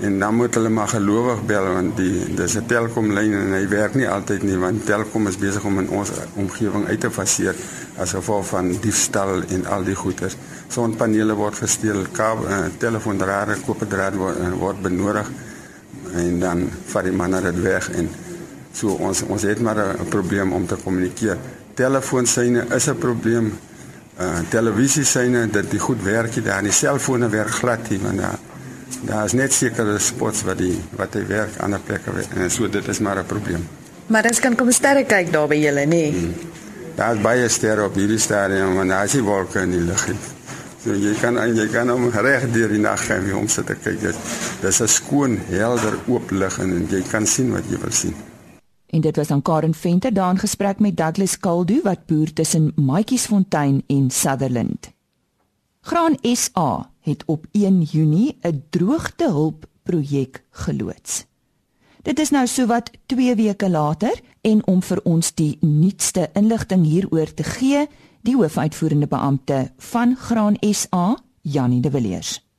en 0.00 0.18
dan 0.18 0.34
moet 0.34 0.54
hulle 0.54 0.68
maar 0.68 0.88
gelowig 0.88 1.44
bel 1.46 1.68
want 1.76 1.96
die 1.96 2.34
dis 2.34 2.56
'n 2.58 2.66
Telkom 2.66 3.12
lyn 3.12 3.32
en 3.38 3.52
hy 3.52 3.68
werk 3.68 3.94
nie 3.94 4.08
altyd 4.08 4.42
nie 4.42 4.58
want 4.58 4.84
Telkom 4.86 5.26
is 5.26 5.38
besig 5.38 5.64
om 5.64 5.78
in 5.78 5.88
ons 5.88 6.10
omgewing 6.34 6.86
uit 6.86 7.00
te 7.00 7.10
faseer 7.10 7.54
as 7.96 8.10
gevolg 8.10 8.46
van 8.46 8.74
diefstal 8.80 9.42
en 9.48 9.66
al 9.66 9.84
die 9.84 9.94
goeders. 9.94 10.36
Sonpanele 10.68 11.34
word 11.34 11.54
gesteel, 11.54 12.06
kabel, 12.12 12.44
uh, 12.44 12.58
telefoondrade, 12.78 13.56
koperdraad 13.66 14.14
word, 14.14 14.38
uh, 14.38 14.52
word 14.58 14.82
benodig 14.82 15.30
en 16.14 16.38
dan 16.40 16.70
vat 16.86 17.04
die 17.04 17.12
manne 17.12 17.40
dit 17.40 17.62
weg 17.62 17.90
en 17.90 18.08
so 18.72 18.88
ons 18.88 19.22
ons 19.22 19.42
het 19.42 19.60
maar 19.60 19.78
'n 19.78 20.08
probleem 20.08 20.52
om 20.52 20.66
te 20.66 20.74
kommunikeer. 20.74 21.38
Telefoonsyne 21.74 22.66
is 22.74 22.88
'n 22.88 22.98
probleem 22.98 23.52
uh, 24.20 24.38
televisiesyne 24.48 25.46
dat 25.50 25.70
die 25.70 25.80
goed 25.80 26.02
werk 26.02 26.34
hier 26.34 26.44
daar 26.44 26.62
die 26.62 26.72
selfone 26.72 27.28
werk 27.28 27.50
glad 27.60 27.88
hier 27.88 28.00
want 28.02 28.18
daar 28.18 28.38
daar 29.02 29.24
is 29.24 29.32
net 29.32 29.52
sekere 29.52 29.98
spots 29.98 30.42
wat 30.46 30.58
die 30.58 30.76
wat 30.96 31.14
hy 31.14 31.24
werk 31.26 31.56
ander 31.64 31.80
plekke 31.80 32.12
en 32.36 32.50
so 32.50 32.68
dit 32.68 32.88
is 32.88 33.00
maar 33.00 33.18
'n 33.18 33.26
probleem. 33.26 33.68
Maar 34.06 34.22
dan 34.22 34.34
kan 34.40 34.56
kom 34.56 34.70
sterre 34.70 35.04
kyk 35.04 35.32
daar 35.32 35.48
by 35.48 35.56
julle 35.56 35.84
nê. 35.86 35.86
Nee. 35.86 36.10
Hmm. 36.10 36.34
Daar 36.94 37.14
is 37.14 37.20
baie 37.20 37.48
sterre 37.48 37.84
op 37.84 37.94
hierdie 37.94 38.18
stadium 38.18 38.80
en 38.80 38.88
daar 38.88 39.04
is 39.04 39.12
die 39.12 39.22
wolke 39.22 39.60
in 39.60 39.70
die 39.70 39.80
lug. 39.80 40.06
So 40.82 40.90
jy 40.90 41.14
kan 41.20 41.38
jy 41.56 41.68
kan 41.70 41.92
om 41.92 42.10
reg 42.10 42.50
deur 42.52 42.68
die 42.68 42.78
nag 42.78 43.06
gaan 43.06 43.34
om 43.34 43.48
sit 43.48 43.66
te 43.66 43.74
kyk. 43.74 44.00
Dit 44.00 44.16
is 44.68 44.80
'n 44.80 44.88
skoon, 44.88 45.38
helder 45.48 45.94
oop 46.06 46.30
lig 46.30 46.58
en 46.58 46.86
jy 46.90 47.02
kan 47.10 47.26
sien 47.26 47.52
wat 47.52 47.62
jy 47.70 47.78
wil 47.78 47.92
sien. 47.92 48.14
En 48.92 49.00
dit 49.00 49.16
was 49.16 49.30
aan 49.30 49.42
Karen 49.42 49.74
Venter 49.74 50.14
daan 50.14 50.38
gesprek 50.38 50.78
met 50.78 50.96
Douglas 50.96 51.38
Kaldu 51.38 51.80
wat 51.82 52.06
boer 52.06 52.32
tussen 52.32 52.72
Maatjiesfontein 52.76 53.82
en 53.86 54.10
Sutherland. 54.10 54.90
Graan 55.80 56.16
SA 56.20 56.90
het 57.00 57.22
op 57.26 57.46
1 57.50 57.82
Junie 57.82 58.36
'n 58.40 58.64
droogtehulp 58.70 59.66
projek 59.82 60.44
geloods. 60.50 61.24
Dit 62.02 62.18
is 62.18 62.30
nou 62.30 62.46
sowat 62.46 62.90
2 63.06 63.34
weke 63.34 63.70
later 63.70 64.20
en 64.40 64.66
om 64.66 64.82
vir 64.82 65.00
ons 65.02 65.34
die 65.34 65.56
nuutste 65.60 66.30
inligting 66.32 66.84
hieroor 66.84 67.34
te 67.34 67.42
gee, 67.42 67.86
die 68.20 68.36
hoofuitvoerende 68.36 69.06
beampte 69.06 69.72
van 69.76 70.16
Graan 70.16 70.56
SA, 70.60 71.16
Janie 71.40 71.80
de 71.80 71.90
Villiers. 71.90 72.51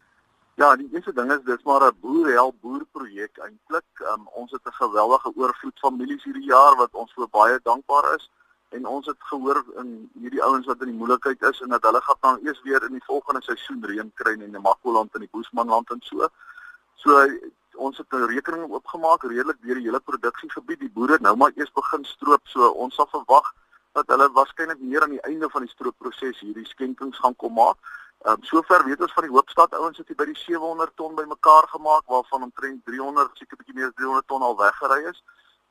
Ja, 0.55 0.75
die 0.75 0.89
eerste 0.93 1.13
ding 1.17 1.31
is 1.33 1.41
dis 1.45 1.63
maar 1.65 1.83
'n 1.85 1.97
boerhelp 2.01 2.55
boer 2.61 2.85
projek 2.91 3.37
eintlik. 3.37 3.89
Um, 4.11 4.27
ons 4.27 4.51
het 4.51 4.65
'n 4.65 4.79
geweldige 4.83 5.31
oorvloed 5.35 5.79
families 5.79 6.23
hierdie 6.23 6.45
jaar 6.45 6.75
wat 6.75 6.93
ons 6.93 7.11
so 7.13 7.27
baie 7.27 7.59
dankbaar 7.63 8.15
is 8.15 8.29
en 8.69 8.85
ons 8.85 9.05
het 9.05 9.17
gehoor 9.19 9.63
in 9.81 10.09
hierdie 10.13 10.43
ouens 10.43 10.65
wat 10.65 10.81
in 10.81 10.91
die 10.91 10.97
moeilikheid 11.01 11.41
is 11.41 11.61
en 11.61 11.69
dat 11.69 11.83
hulle 11.83 12.01
gaan 12.01 12.17
dan 12.21 12.39
eers 12.43 12.61
weer 12.61 12.83
in 12.83 12.91
die 12.91 13.05
volgende 13.05 13.41
seisoen 13.41 13.85
reën 13.85 14.11
kry 14.13 14.33
in 14.33 14.51
die 14.51 14.65
Makoland 14.67 15.13
en 15.13 15.19
die 15.19 15.29
Boesmanland 15.31 15.89
en 15.89 16.01
so. 16.01 16.27
So 16.95 17.27
ons 17.75 17.97
het 17.97 18.13
'n 18.13 18.29
rekening 18.35 18.71
oopgemaak 18.71 19.23
redelik 19.23 19.61
deur 19.61 19.75
die 19.75 19.89
hele 19.89 19.99
produksiegebied. 19.99 20.79
Die 20.79 20.93
boere 20.93 21.17
nou 21.21 21.35
maar 21.35 21.51
eers 21.55 21.71
begin 21.71 22.05
stroop, 22.05 22.41
so 22.43 22.69
ons 22.69 22.95
sal 22.95 23.07
verwag 23.07 23.53
dat 23.93 24.07
hulle 24.07 24.31
waarskynlik 24.31 24.79
meer 24.79 25.01
aan 25.01 25.17
die 25.17 25.21
einde 25.29 25.49
van 25.49 25.61
die 25.61 25.71
stroopproses 25.71 26.39
hierdie 26.39 26.65
skenkings 26.65 27.17
gaan 27.17 27.35
kom 27.35 27.53
maak. 27.53 27.77
Ehm 28.23 28.33
um, 28.33 28.43
sover 28.47 28.85
weet 28.85 29.01
ons 29.01 29.13
van 29.13 29.25
die 29.27 29.31
Hoopstad 29.31 29.73
ouens 29.75 29.97
het 29.99 30.07
hier 30.07 30.15
by 30.15 30.25
die 30.29 30.37
700 30.39 30.91
ton 30.95 31.15
bymekaar 31.15 31.65
gemaak 31.67 32.03
waarvan 32.07 32.45
omtrent 32.45 32.85
300 32.87 33.39
seker 33.39 33.57
bietjie 33.59 33.75
meer 33.75 33.89
as 33.89 33.97
300 33.99 34.27
ton 34.31 34.45
al 34.47 34.55
weggery 34.61 35.09
is. 35.09 35.19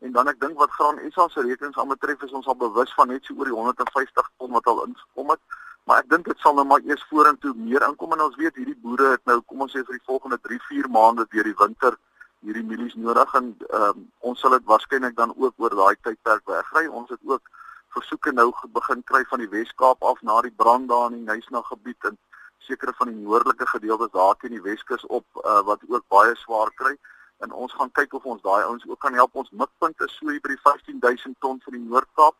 En 0.04 0.12
dan 0.12 0.28
ek 0.28 0.40
dink 0.40 0.58
wat 0.60 0.74
Graan 0.76 0.98
SA 1.14 1.28
se 1.32 1.40
rekenings 1.46 1.78
aan 1.80 1.88
betref 1.88 2.26
is 2.26 2.34
ons 2.36 2.50
al 2.52 2.58
bewus 2.60 2.92
van 2.98 3.08
net 3.08 3.24
so 3.24 3.38
oor 3.38 3.48
die 3.48 3.56
150 3.56 4.28
ton 4.36 4.52
wat 4.52 4.66
al 4.68 4.82
ingekom 4.84 5.32
het. 5.32 5.40
Maar 5.88 6.02
ek 6.02 6.10
dink 6.10 6.28
dit 6.28 6.44
sal 6.44 6.58
nou 6.58 6.64
maar 6.68 6.84
eers 6.84 7.06
vorentoe 7.08 7.54
meer 7.56 7.86
inkom 7.86 8.12
en 8.16 8.24
ons 8.26 8.36
weet 8.40 8.60
hierdie 8.60 8.76
boere 8.82 9.14
het 9.14 9.24
nou 9.30 9.38
kom 9.40 9.64
ons 9.66 9.72
sê 9.72 9.80
vir 9.86 9.96
die 9.96 10.08
volgende 10.10 10.38
3-4 10.48 10.90
maande 10.96 11.24
deur 11.32 11.48
die 11.48 11.56
winter 11.62 11.96
hierdie 12.44 12.64
mielies 12.66 12.98
nodig 13.06 13.32
en 13.40 13.48
ehm 13.70 13.86
um, 13.86 14.02
ons 14.32 14.44
sal 14.44 14.58
dit 14.58 14.68
waarskynlik 14.74 15.16
dan 15.22 15.32
ook 15.38 15.54
oor 15.56 15.78
daai 15.80 15.96
tydperk 16.02 16.44
wegry. 16.52 16.84
Ons 17.00 17.16
het 17.16 17.24
ook 17.24 17.48
versoeke 17.96 18.36
nou 18.36 18.50
begin 18.76 19.00
kry 19.08 19.24
van 19.32 19.40
die 19.40 19.50
Wes-Kaap 19.56 20.04
af 20.12 20.20
na 20.20 20.36
die 20.44 20.52
brand 20.64 20.92
daar 20.92 21.08
in 21.08 21.22
die 21.22 21.32
Nysna 21.32 21.64
gebied 21.70 22.10
en 22.12 22.20
sekere 22.66 22.94
van 22.98 23.10
die 23.12 23.18
noordelike 23.18 23.66
gedeeltes 23.74 24.12
daar 24.16 24.36
teen 24.40 24.56
die 24.56 24.62
Weskus 24.62 25.06
op 25.06 25.26
uh, 25.44 25.60
wat 25.68 25.82
ook 25.88 26.04
baie 26.08 26.34
swaar 26.44 26.70
kry 26.80 26.94
en 27.42 27.52
ons 27.52 27.74
gaan 27.78 27.90
kyk 27.98 28.14
of 28.14 28.24
ons 28.24 28.42
daai 28.42 28.62
ouens 28.64 28.84
ook 28.88 29.00
kan 29.02 29.14
help 29.18 29.34
ons 29.34 29.50
mikpunt 29.50 30.04
is 30.06 30.16
so 30.18 30.30
hier 30.30 30.42
by 30.44 30.54
die 30.54 30.62
15000 30.64 31.38
ton 31.40 31.60
vir 31.64 31.78
die 31.78 31.84
Noord-Kaap 31.86 32.36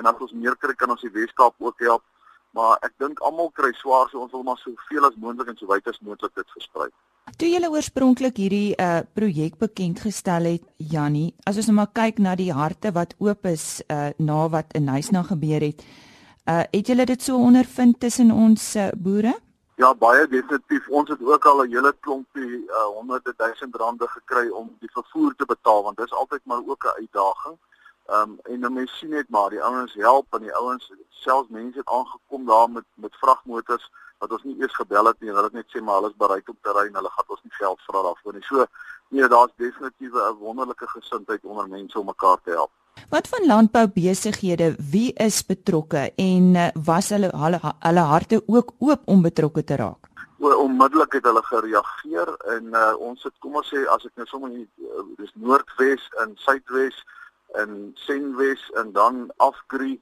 en 0.00 0.10
as 0.10 0.24
ons 0.26 0.32
meer 0.32 0.56
kry 0.58 0.74
kan 0.78 0.90
ons 0.90 1.04
die 1.06 1.12
Wes-Kaap 1.14 1.54
ook 1.58 1.86
help 1.86 2.06
maar 2.56 2.80
ek 2.86 2.96
dink 3.02 3.20
almal 3.26 3.50
kry 3.54 3.70
swaar 3.78 4.10
so 4.10 4.22
ons 4.24 4.34
wil 4.34 4.42
maar 4.46 4.58
soveel 4.62 5.06
as 5.06 5.18
moontlik 5.22 5.52
en 5.52 5.58
so 5.58 5.70
wyd 5.70 5.86
as 5.90 6.00
moontlik 6.02 6.34
dit 6.38 6.54
versprei. 6.56 6.88
Toe 7.38 7.48
jy 7.48 7.60
oorspronklik 7.70 8.40
hierdie 8.42 8.74
uh 8.74 9.02
projek 9.14 9.58
bekend 9.60 10.00
gestel 10.02 10.48
het 10.50 10.64
Jannie, 10.92 11.30
as 11.46 11.60
ons 11.60 11.68
nou 11.70 11.76
maar 11.78 11.92
kyk 11.94 12.18
na 12.18 12.34
die 12.38 12.50
harte 12.52 12.90
wat 12.96 13.14
oop 13.22 13.46
is 13.46 13.84
uh 13.86 14.10
na 14.18 14.40
wat 14.50 14.74
in 14.74 14.90
Huisna 14.90 15.22
gebeur 15.28 15.62
het, 15.68 15.84
uh 16.50 16.64
het 16.72 16.90
julle 16.90 17.06
dit 17.06 17.22
so 17.22 17.38
ondervind 17.38 18.00
tussen 18.00 18.34
ons 18.34 18.74
uh, 18.76 18.90
boere? 18.96 19.36
Ja, 19.80 19.94
baie 19.94 20.26
definitief. 20.28 20.88
Ons 20.88 21.08
het 21.08 21.22
ook 21.24 21.44
al 21.44 21.62
'n 21.62 21.72
hele 21.72 21.92
klompie 22.00 22.56
uh 22.78 22.88
honderde 22.96 23.32
duisend 23.36 23.76
rande 23.76 24.08
gekry 24.08 24.48
om 24.48 24.76
die 24.78 24.90
vervoer 24.92 25.34
te 25.36 25.46
betaal 25.46 25.82
want 25.82 25.96
dit 25.96 26.06
is 26.06 26.12
altyd 26.12 26.40
maar 26.44 26.62
ook 26.66 26.84
'n 26.84 26.98
uitdaging. 27.00 27.56
Ehm 28.06 28.30
um, 28.30 28.38
en 28.42 28.60
dan 28.60 28.72
mens 28.72 28.98
sien 28.98 29.08
net 29.08 29.28
maar 29.28 29.50
die 29.50 29.62
ouens 29.62 29.94
help 29.94 30.26
en 30.34 30.40
die 30.40 30.54
ouens 30.54 30.92
selfs 31.08 31.48
mense 31.48 31.78
het 31.78 31.88
aangekom 31.88 32.46
daar 32.46 32.70
met 32.70 32.84
met 32.94 33.16
vragmotors 33.16 33.90
wat 34.18 34.32
ons 34.32 34.42
nie 34.42 34.60
eers 34.60 34.74
gebel 34.74 35.04
het 35.04 35.20
nie. 35.20 35.30
Hulle 35.30 35.42
het 35.42 35.52
net 35.52 35.70
sê 35.72 35.80
maar 35.82 35.94
hulle 35.94 36.08
is 36.08 36.24
bereid 36.24 36.48
om 36.48 36.58
te 36.60 36.72
ry 36.72 36.86
en 36.86 36.94
hulle 36.94 37.10
gaan 37.10 37.28
ons 37.28 37.42
nie 37.42 37.58
geld 37.62 37.80
vra 37.80 38.02
daarvoor 38.02 38.32
nie. 38.32 38.42
So 38.42 38.66
nee, 39.08 39.28
daar's 39.28 39.52
definitief 39.56 40.12
'n 40.12 40.36
wonderlike 40.38 40.88
gesindheid 40.88 41.44
onder 41.44 41.68
mense 41.68 41.98
om 41.98 42.06
mekaar 42.06 42.40
te 42.44 42.50
help. 42.50 42.72
Wat 43.08 43.28
van 43.28 43.46
landboubesighede, 43.46 44.74
wie 44.90 45.12
is 45.12 45.46
betrokke 45.46 46.12
en 46.16 46.54
eh, 46.54 46.68
was 46.84 47.08
hulle 47.08 47.30
hulle 47.32 47.60
hulle 47.62 48.00
harte 48.00 48.42
ook 48.46 48.72
oop 48.78 49.00
om 49.04 49.22
betrokke 49.22 49.64
te 49.64 49.76
raak? 49.76 50.08
O, 50.38 50.52
onmiddellik 50.54 51.12
het 51.12 51.24
hulle 51.24 51.42
gereageer 51.42 52.34
en 52.54 52.68
uh, 52.74 52.92
ons 52.98 53.22
het 53.22 53.34
kom 53.38 53.56
ons 53.60 53.72
sê 53.72 53.82
as 53.94 54.04
ek 54.08 54.20
nou 54.20 54.26
sommer 54.28 54.52
hier 54.52 54.68
uh, 54.84 55.04
dis 55.18 55.32
Noordwes 55.34 56.06
en 56.22 56.36
Suidwes 56.44 57.00
en 57.60 57.90
Senwes 58.04 58.62
en 58.80 58.92
dan 58.92 59.26
Afgri 59.36 59.96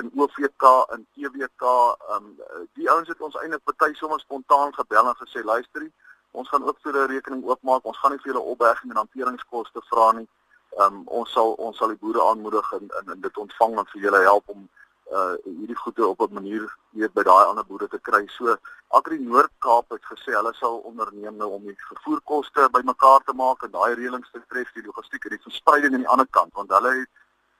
in 0.00 0.12
OVK 0.16 0.68
en 0.96 1.06
TWK 1.16 1.72
um 2.16 2.30
die 2.78 2.88
ouens 2.88 3.08
het 3.08 3.20
ons 3.20 3.36
eintlik 3.42 3.64
party 3.68 3.92
sommer 3.98 4.20
spontaan 4.20 4.72
gebel 4.76 5.08
en 5.08 5.18
gesê 5.24 5.44
luister 5.44 5.88
ons 6.32 6.48
gaan 6.48 6.64
ook 6.64 6.78
vir 6.84 6.96
'n 6.96 7.10
rekening 7.10 7.44
oopmaak. 7.44 7.84
Ons 7.84 7.98
gaan 7.98 8.12
nie 8.12 8.22
vir 8.24 8.32
julle 8.32 8.50
opberging 8.54 8.90
en 8.90 9.04
hanteringskoste 9.04 9.80
vra 9.90 10.12
nie. 10.12 10.24
Ehm 10.28 10.41
um, 10.78 11.02
ons 11.06 11.32
sal 11.32 11.52
ons 11.58 11.76
sal 11.76 11.88
die 11.88 12.00
boere 12.00 12.22
aanmoedig 12.22 12.72
en 12.72 12.88
in 13.00 13.12
in 13.12 13.20
dit 13.20 13.36
ontvang 13.36 13.78
en 13.78 13.90
vir 13.92 14.02
julle 14.06 14.22
help 14.28 14.48
om 14.54 14.68
uh 15.12 15.34
hierdie 15.44 15.76
goede 15.76 16.06
op 16.06 16.20
'n 16.20 16.32
manier 16.32 16.64
weer 16.90 17.10
by 17.12 17.22
daai 17.22 17.44
ander 17.44 17.66
boere 17.66 17.88
te 17.88 17.98
kry. 17.98 18.26
So 18.28 18.56
Agri 18.88 19.18
Noord-Kaap 19.18 19.90
het 19.90 20.04
gesê 20.04 20.32
hulle 20.32 20.52
sal 20.54 20.78
onderneem 20.90 21.36
nou 21.36 21.50
om 21.50 21.62
die 21.62 21.76
vervoerkoste 21.88 22.68
bymekaar 22.72 23.20
te 23.24 23.32
maak 23.32 23.62
en 23.62 23.70
daai 23.70 23.94
reëlings 23.94 24.30
te 24.32 24.40
tref 24.48 24.72
die 24.72 24.86
logistiek 24.86 25.24
en 25.24 25.36
die 25.36 25.44
verspreiding 25.48 25.94
aan 25.94 26.04
die 26.04 26.12
ander 26.14 26.28
kant 26.30 26.52
want 26.54 26.70
hulle 26.70 26.92
het 27.00 27.08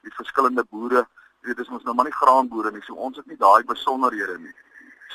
die 0.02 0.14
verskillende 0.14 0.64
boere, 0.70 1.06
weet 1.40 1.56
dis 1.56 1.68
mos 1.68 1.82
nou 1.82 1.94
maar 1.94 2.04
nie 2.04 2.20
graanboere 2.20 2.70
nie. 2.70 2.82
So 2.82 2.94
ons 2.94 3.16
het 3.16 3.26
nie 3.26 3.36
daai 3.36 3.64
besonderhede 3.64 4.38
nie. 4.38 4.54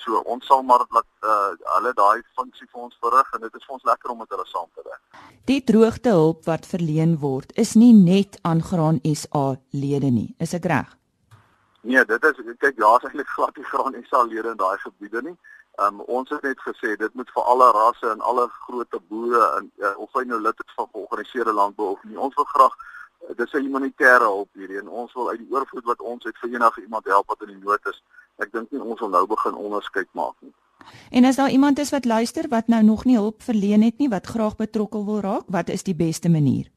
So 0.03 0.21
ons 0.33 0.45
sal 0.45 0.63
maar 0.63 0.85
dat 0.85 1.07
uh, 1.23 1.53
hulle 1.75 1.93
daai 1.97 2.21
funksie 2.37 2.67
vir 2.71 2.87
ons 2.87 2.97
verrig 3.03 3.33
en 3.33 3.41
dit 3.45 3.55
is 3.59 3.65
vir 3.65 3.77
ons 3.77 3.89
lekker 3.89 4.13
om 4.13 4.21
met 4.23 4.35
hulle 4.35 4.45
saam 4.49 4.69
te 4.75 4.85
werk. 4.85 5.03
Die 5.49 5.61
droogtehulp 5.63 6.45
wat 6.45 6.65
verleen 6.67 7.17
word 7.23 7.53
is 7.55 7.75
nie 7.75 7.93
net 7.93 8.39
aan 8.43 8.63
Graan 8.69 8.99
SA 9.13 9.45
lede 9.71 10.11
nie. 10.11 10.29
Is 10.43 10.53
ek 10.57 10.65
reg? 10.71 10.89
Nee, 11.87 12.03
dit 12.05 12.23
is 12.29 12.41
kyk 12.59 12.79
daar's 12.81 13.05
eintlik 13.07 13.29
glad 13.35 13.55
nie 13.57 13.67
Graan 13.71 13.95
SA 14.09 14.25
lede 14.27 14.51
in 14.51 14.59
daai 14.59 14.77
gebiede 14.83 15.23
nie. 15.29 15.37
Um, 15.77 16.01
ons 16.09 16.29
het 16.33 16.41
net 16.41 16.59
gesê 16.65 16.95
dit 16.97 17.13
moet 17.13 17.29
vir 17.35 17.49
alle 17.53 17.65
rasse 17.75 18.09
en 18.09 18.21
alle 18.25 18.47
groot 18.65 18.95
boere 19.07 19.43
en 19.59 19.67
uh, 19.85 19.93
of 20.01 20.09
hy 20.17 20.23
nou 20.25 20.39
lid 20.41 20.63
is 20.65 20.77
van 20.79 20.87
georganiseerde 20.91 21.53
landbou 21.53 21.91
of 21.91 22.03
nie. 22.03 22.17
Ons 22.17 22.33
wil 22.35 22.47
graag 22.53 22.73
dis 23.35 23.53
'n 23.53 23.63
humanitêre 23.67 24.25
hulp 24.25 24.49
hierdie 24.53 24.79
en 24.79 24.87
ons 24.87 25.13
wil 25.13 25.29
uit 25.29 25.39
die 25.39 25.51
oorvloed 25.53 25.85
wat 25.85 26.01
ons 26.01 26.23
het 26.23 26.37
vir 26.41 26.55
enige 26.55 26.81
iemand 26.81 27.05
help 27.05 27.27
wat 27.27 27.41
in 27.45 27.53
die 27.53 27.65
nood 27.65 27.85
is. 27.93 28.01
Ek 28.37 28.51
dink 28.53 28.71
nie 28.71 28.81
ons 28.81 28.99
wil 28.99 29.09
nou 29.09 29.25
begin 29.27 29.55
onderskeid 29.55 30.09
maak 30.13 30.35
nie. 30.41 30.53
En 31.11 31.25
as 31.25 31.35
daar 31.35 31.49
iemand 31.49 31.79
is 31.79 31.91
wat 31.91 32.05
luister 32.05 32.47
wat 32.49 32.67
nou 32.67 32.83
nog 32.83 33.05
nie 33.05 33.17
hulp 33.17 33.41
verleen 33.43 33.81
het 33.83 33.97
nie, 33.97 34.09
wat 34.09 34.27
graag 34.27 34.55
betrokke 34.55 35.03
wil 35.05 35.19
raak, 35.19 35.47
wat 35.47 35.69
is 35.69 35.83
die 35.83 35.95
beste 35.95 36.29
manier? 36.29 36.69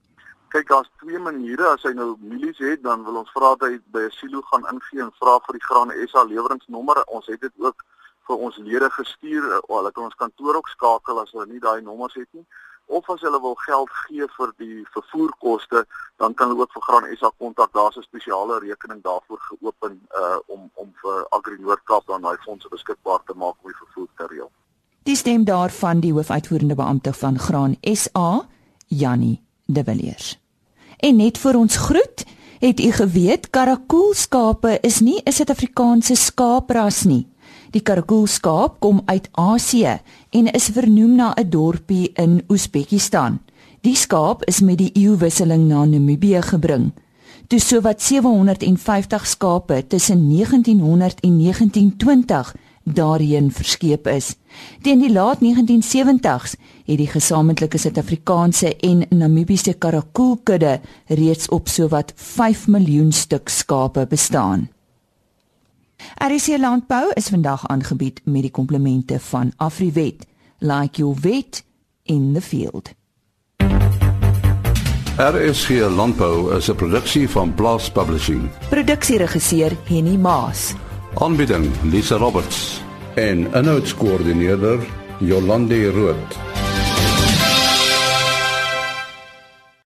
Kyk, 0.50 0.66
daar's 0.68 0.90
twee 0.98 1.18
maniere. 1.18 1.68
As 1.70 1.84
hy 1.86 1.92
nou 1.94 2.16
mielies 2.18 2.58
het, 2.58 2.82
dan 2.82 3.04
wil 3.06 3.20
ons 3.22 3.30
vra 3.36 3.54
dat 3.54 3.68
hy 3.68 3.78
by 3.94 4.08
'n 4.08 4.16
silo 4.18 4.40
gaan 4.50 4.66
ingee 4.72 5.02
en 5.02 5.12
vra 5.20 5.38
vir 5.46 5.58
die 5.58 5.66
Graan 5.68 5.92
SA 6.08 6.24
leweringsnommer. 6.24 7.04
Ons 7.06 7.26
het 7.26 7.40
dit 7.40 7.52
ook 7.58 7.84
vir 8.26 8.36
ons 8.36 8.56
lede 8.56 8.90
gestuur. 8.90 9.60
Hulle 9.68 9.92
kan 9.92 10.04
ons 10.04 10.14
kantoor 10.14 10.56
ook 10.56 10.68
skakel 10.68 11.20
as 11.20 11.30
hulle 11.32 11.46
nie 11.46 11.60
daai 11.60 11.80
nommers 11.82 12.14
het 12.14 12.28
nie 12.32 12.46
of 12.90 13.10
as 13.10 13.20
hulle 13.26 13.40
wil 13.40 13.54
geld 13.54 13.90
gee 14.04 14.26
vir 14.36 14.52
die 14.62 14.84
vervoerkoste, 14.94 15.84
dan 16.22 16.34
kan 16.34 16.52
hulle 16.52 16.66
ook 16.66 16.72
vir 16.76 16.86
Graan 16.86 17.16
SA 17.16 17.30
kontak. 17.38 17.72
Daar's 17.72 17.96
'n 17.96 18.02
spesiale 18.02 18.58
rekening 18.58 19.02
daarvoor 19.02 19.40
geopen 19.50 20.00
uh 20.22 20.38
om 20.46 20.70
om 20.74 20.92
vir 21.02 21.26
Agri 21.30 21.56
Noord-Kaap 21.58 22.06
dan 22.06 22.22
daai 22.22 22.36
fondse 22.46 22.68
beskikbaar 22.68 23.20
te 23.24 23.34
maak 23.34 23.56
om 23.62 23.70
die 23.70 23.80
vervoer 23.82 24.08
te 24.16 24.26
reël. 24.26 24.50
Die 25.02 25.16
stem 25.16 25.44
daarvan 25.44 26.00
die 26.00 26.12
hoofuitvoerende 26.12 26.74
beampte 26.74 27.12
van 27.12 27.38
Graan 27.38 27.76
SA, 27.82 28.48
Jannie 28.86 29.42
De 29.66 29.84
Villiers. 29.84 30.38
En 30.96 31.16
net 31.16 31.38
vir 31.38 31.56
ons 31.56 31.76
groet, 31.76 32.24
het 32.60 32.80
u 32.80 32.90
geweet 32.92 33.50
karakoolskape 33.50 34.78
is 34.80 35.00
nie 35.00 35.22
'n 35.24 35.32
Suid-Afrikaanse 35.32 36.14
skaapras 36.14 37.04
nie. 37.04 37.29
Die 37.70 37.82
karakoolskaap 37.86 38.80
kom 38.82 39.02
uit 39.06 39.28
Asië 39.38 40.00
en 40.34 40.48
is 40.50 40.70
vernoem 40.74 41.14
na 41.14 41.34
'n 41.36 41.50
dorpie 41.50 42.10
in 42.14 42.42
Oesbekistan. 42.48 43.38
Die 43.80 43.94
skaap 43.94 44.44
is 44.44 44.60
met 44.60 44.78
die 44.78 44.90
eeuwisseling 44.92 45.68
na 45.68 45.84
Namibië 45.84 46.42
gebring. 46.42 46.92
Toe 47.46 47.60
sowat 47.60 48.02
750 48.02 49.26
skape 49.26 49.86
tussen 49.86 50.28
1900 50.28 51.20
en 51.20 51.38
1920 51.38 52.54
daarheen 52.84 53.52
verskeep 53.52 54.06
is. 54.06 54.34
Teen 54.82 54.98
die 54.98 55.12
laat 55.12 55.38
1970s 55.38 56.54
het 56.84 56.98
die 56.98 57.06
gesamentlike 57.06 57.78
Suid-Afrikaanse 57.78 58.76
en 58.76 59.06
Namibiese 59.08 59.72
karakoolkudde 59.72 60.80
reeds 61.06 61.48
op 61.48 61.68
sowat 61.68 62.12
5 62.16 62.66
miljoen 62.66 63.12
stuk 63.12 63.48
skape 63.48 64.06
bestaan. 64.06 64.68
RC 66.16 66.58
Landbou 66.58 67.10
is 67.14 67.28
vandag 67.28 67.66
aangebied 67.68 68.20
met 68.24 68.42
die 68.42 68.50
komplemente 68.50 69.20
van 69.20 69.52
Afriwet. 69.56 70.26
Like 70.58 70.98
your 70.98 71.16
vet 71.20 71.64
in 72.02 72.32
the 72.32 72.40
field. 72.40 72.90
RC 75.16 75.68
Landbou 75.96 76.56
is 76.56 76.68
'n 76.70 76.74
produksie 76.74 77.28
van 77.28 77.54
Blast 77.54 77.92
Publishing. 77.92 78.50
Produksieregisseur 78.68 79.76
Henny 79.84 80.16
Maas. 80.16 80.74
Aanbieding 81.14 81.70
Lisa 81.82 82.16
Roberts 82.16 82.80
en 83.14 83.48
'n 83.52 83.64
notas 83.64 83.94
koördineerder 83.94 84.78
Jolande 85.18 85.90
Rooi. 85.90 86.49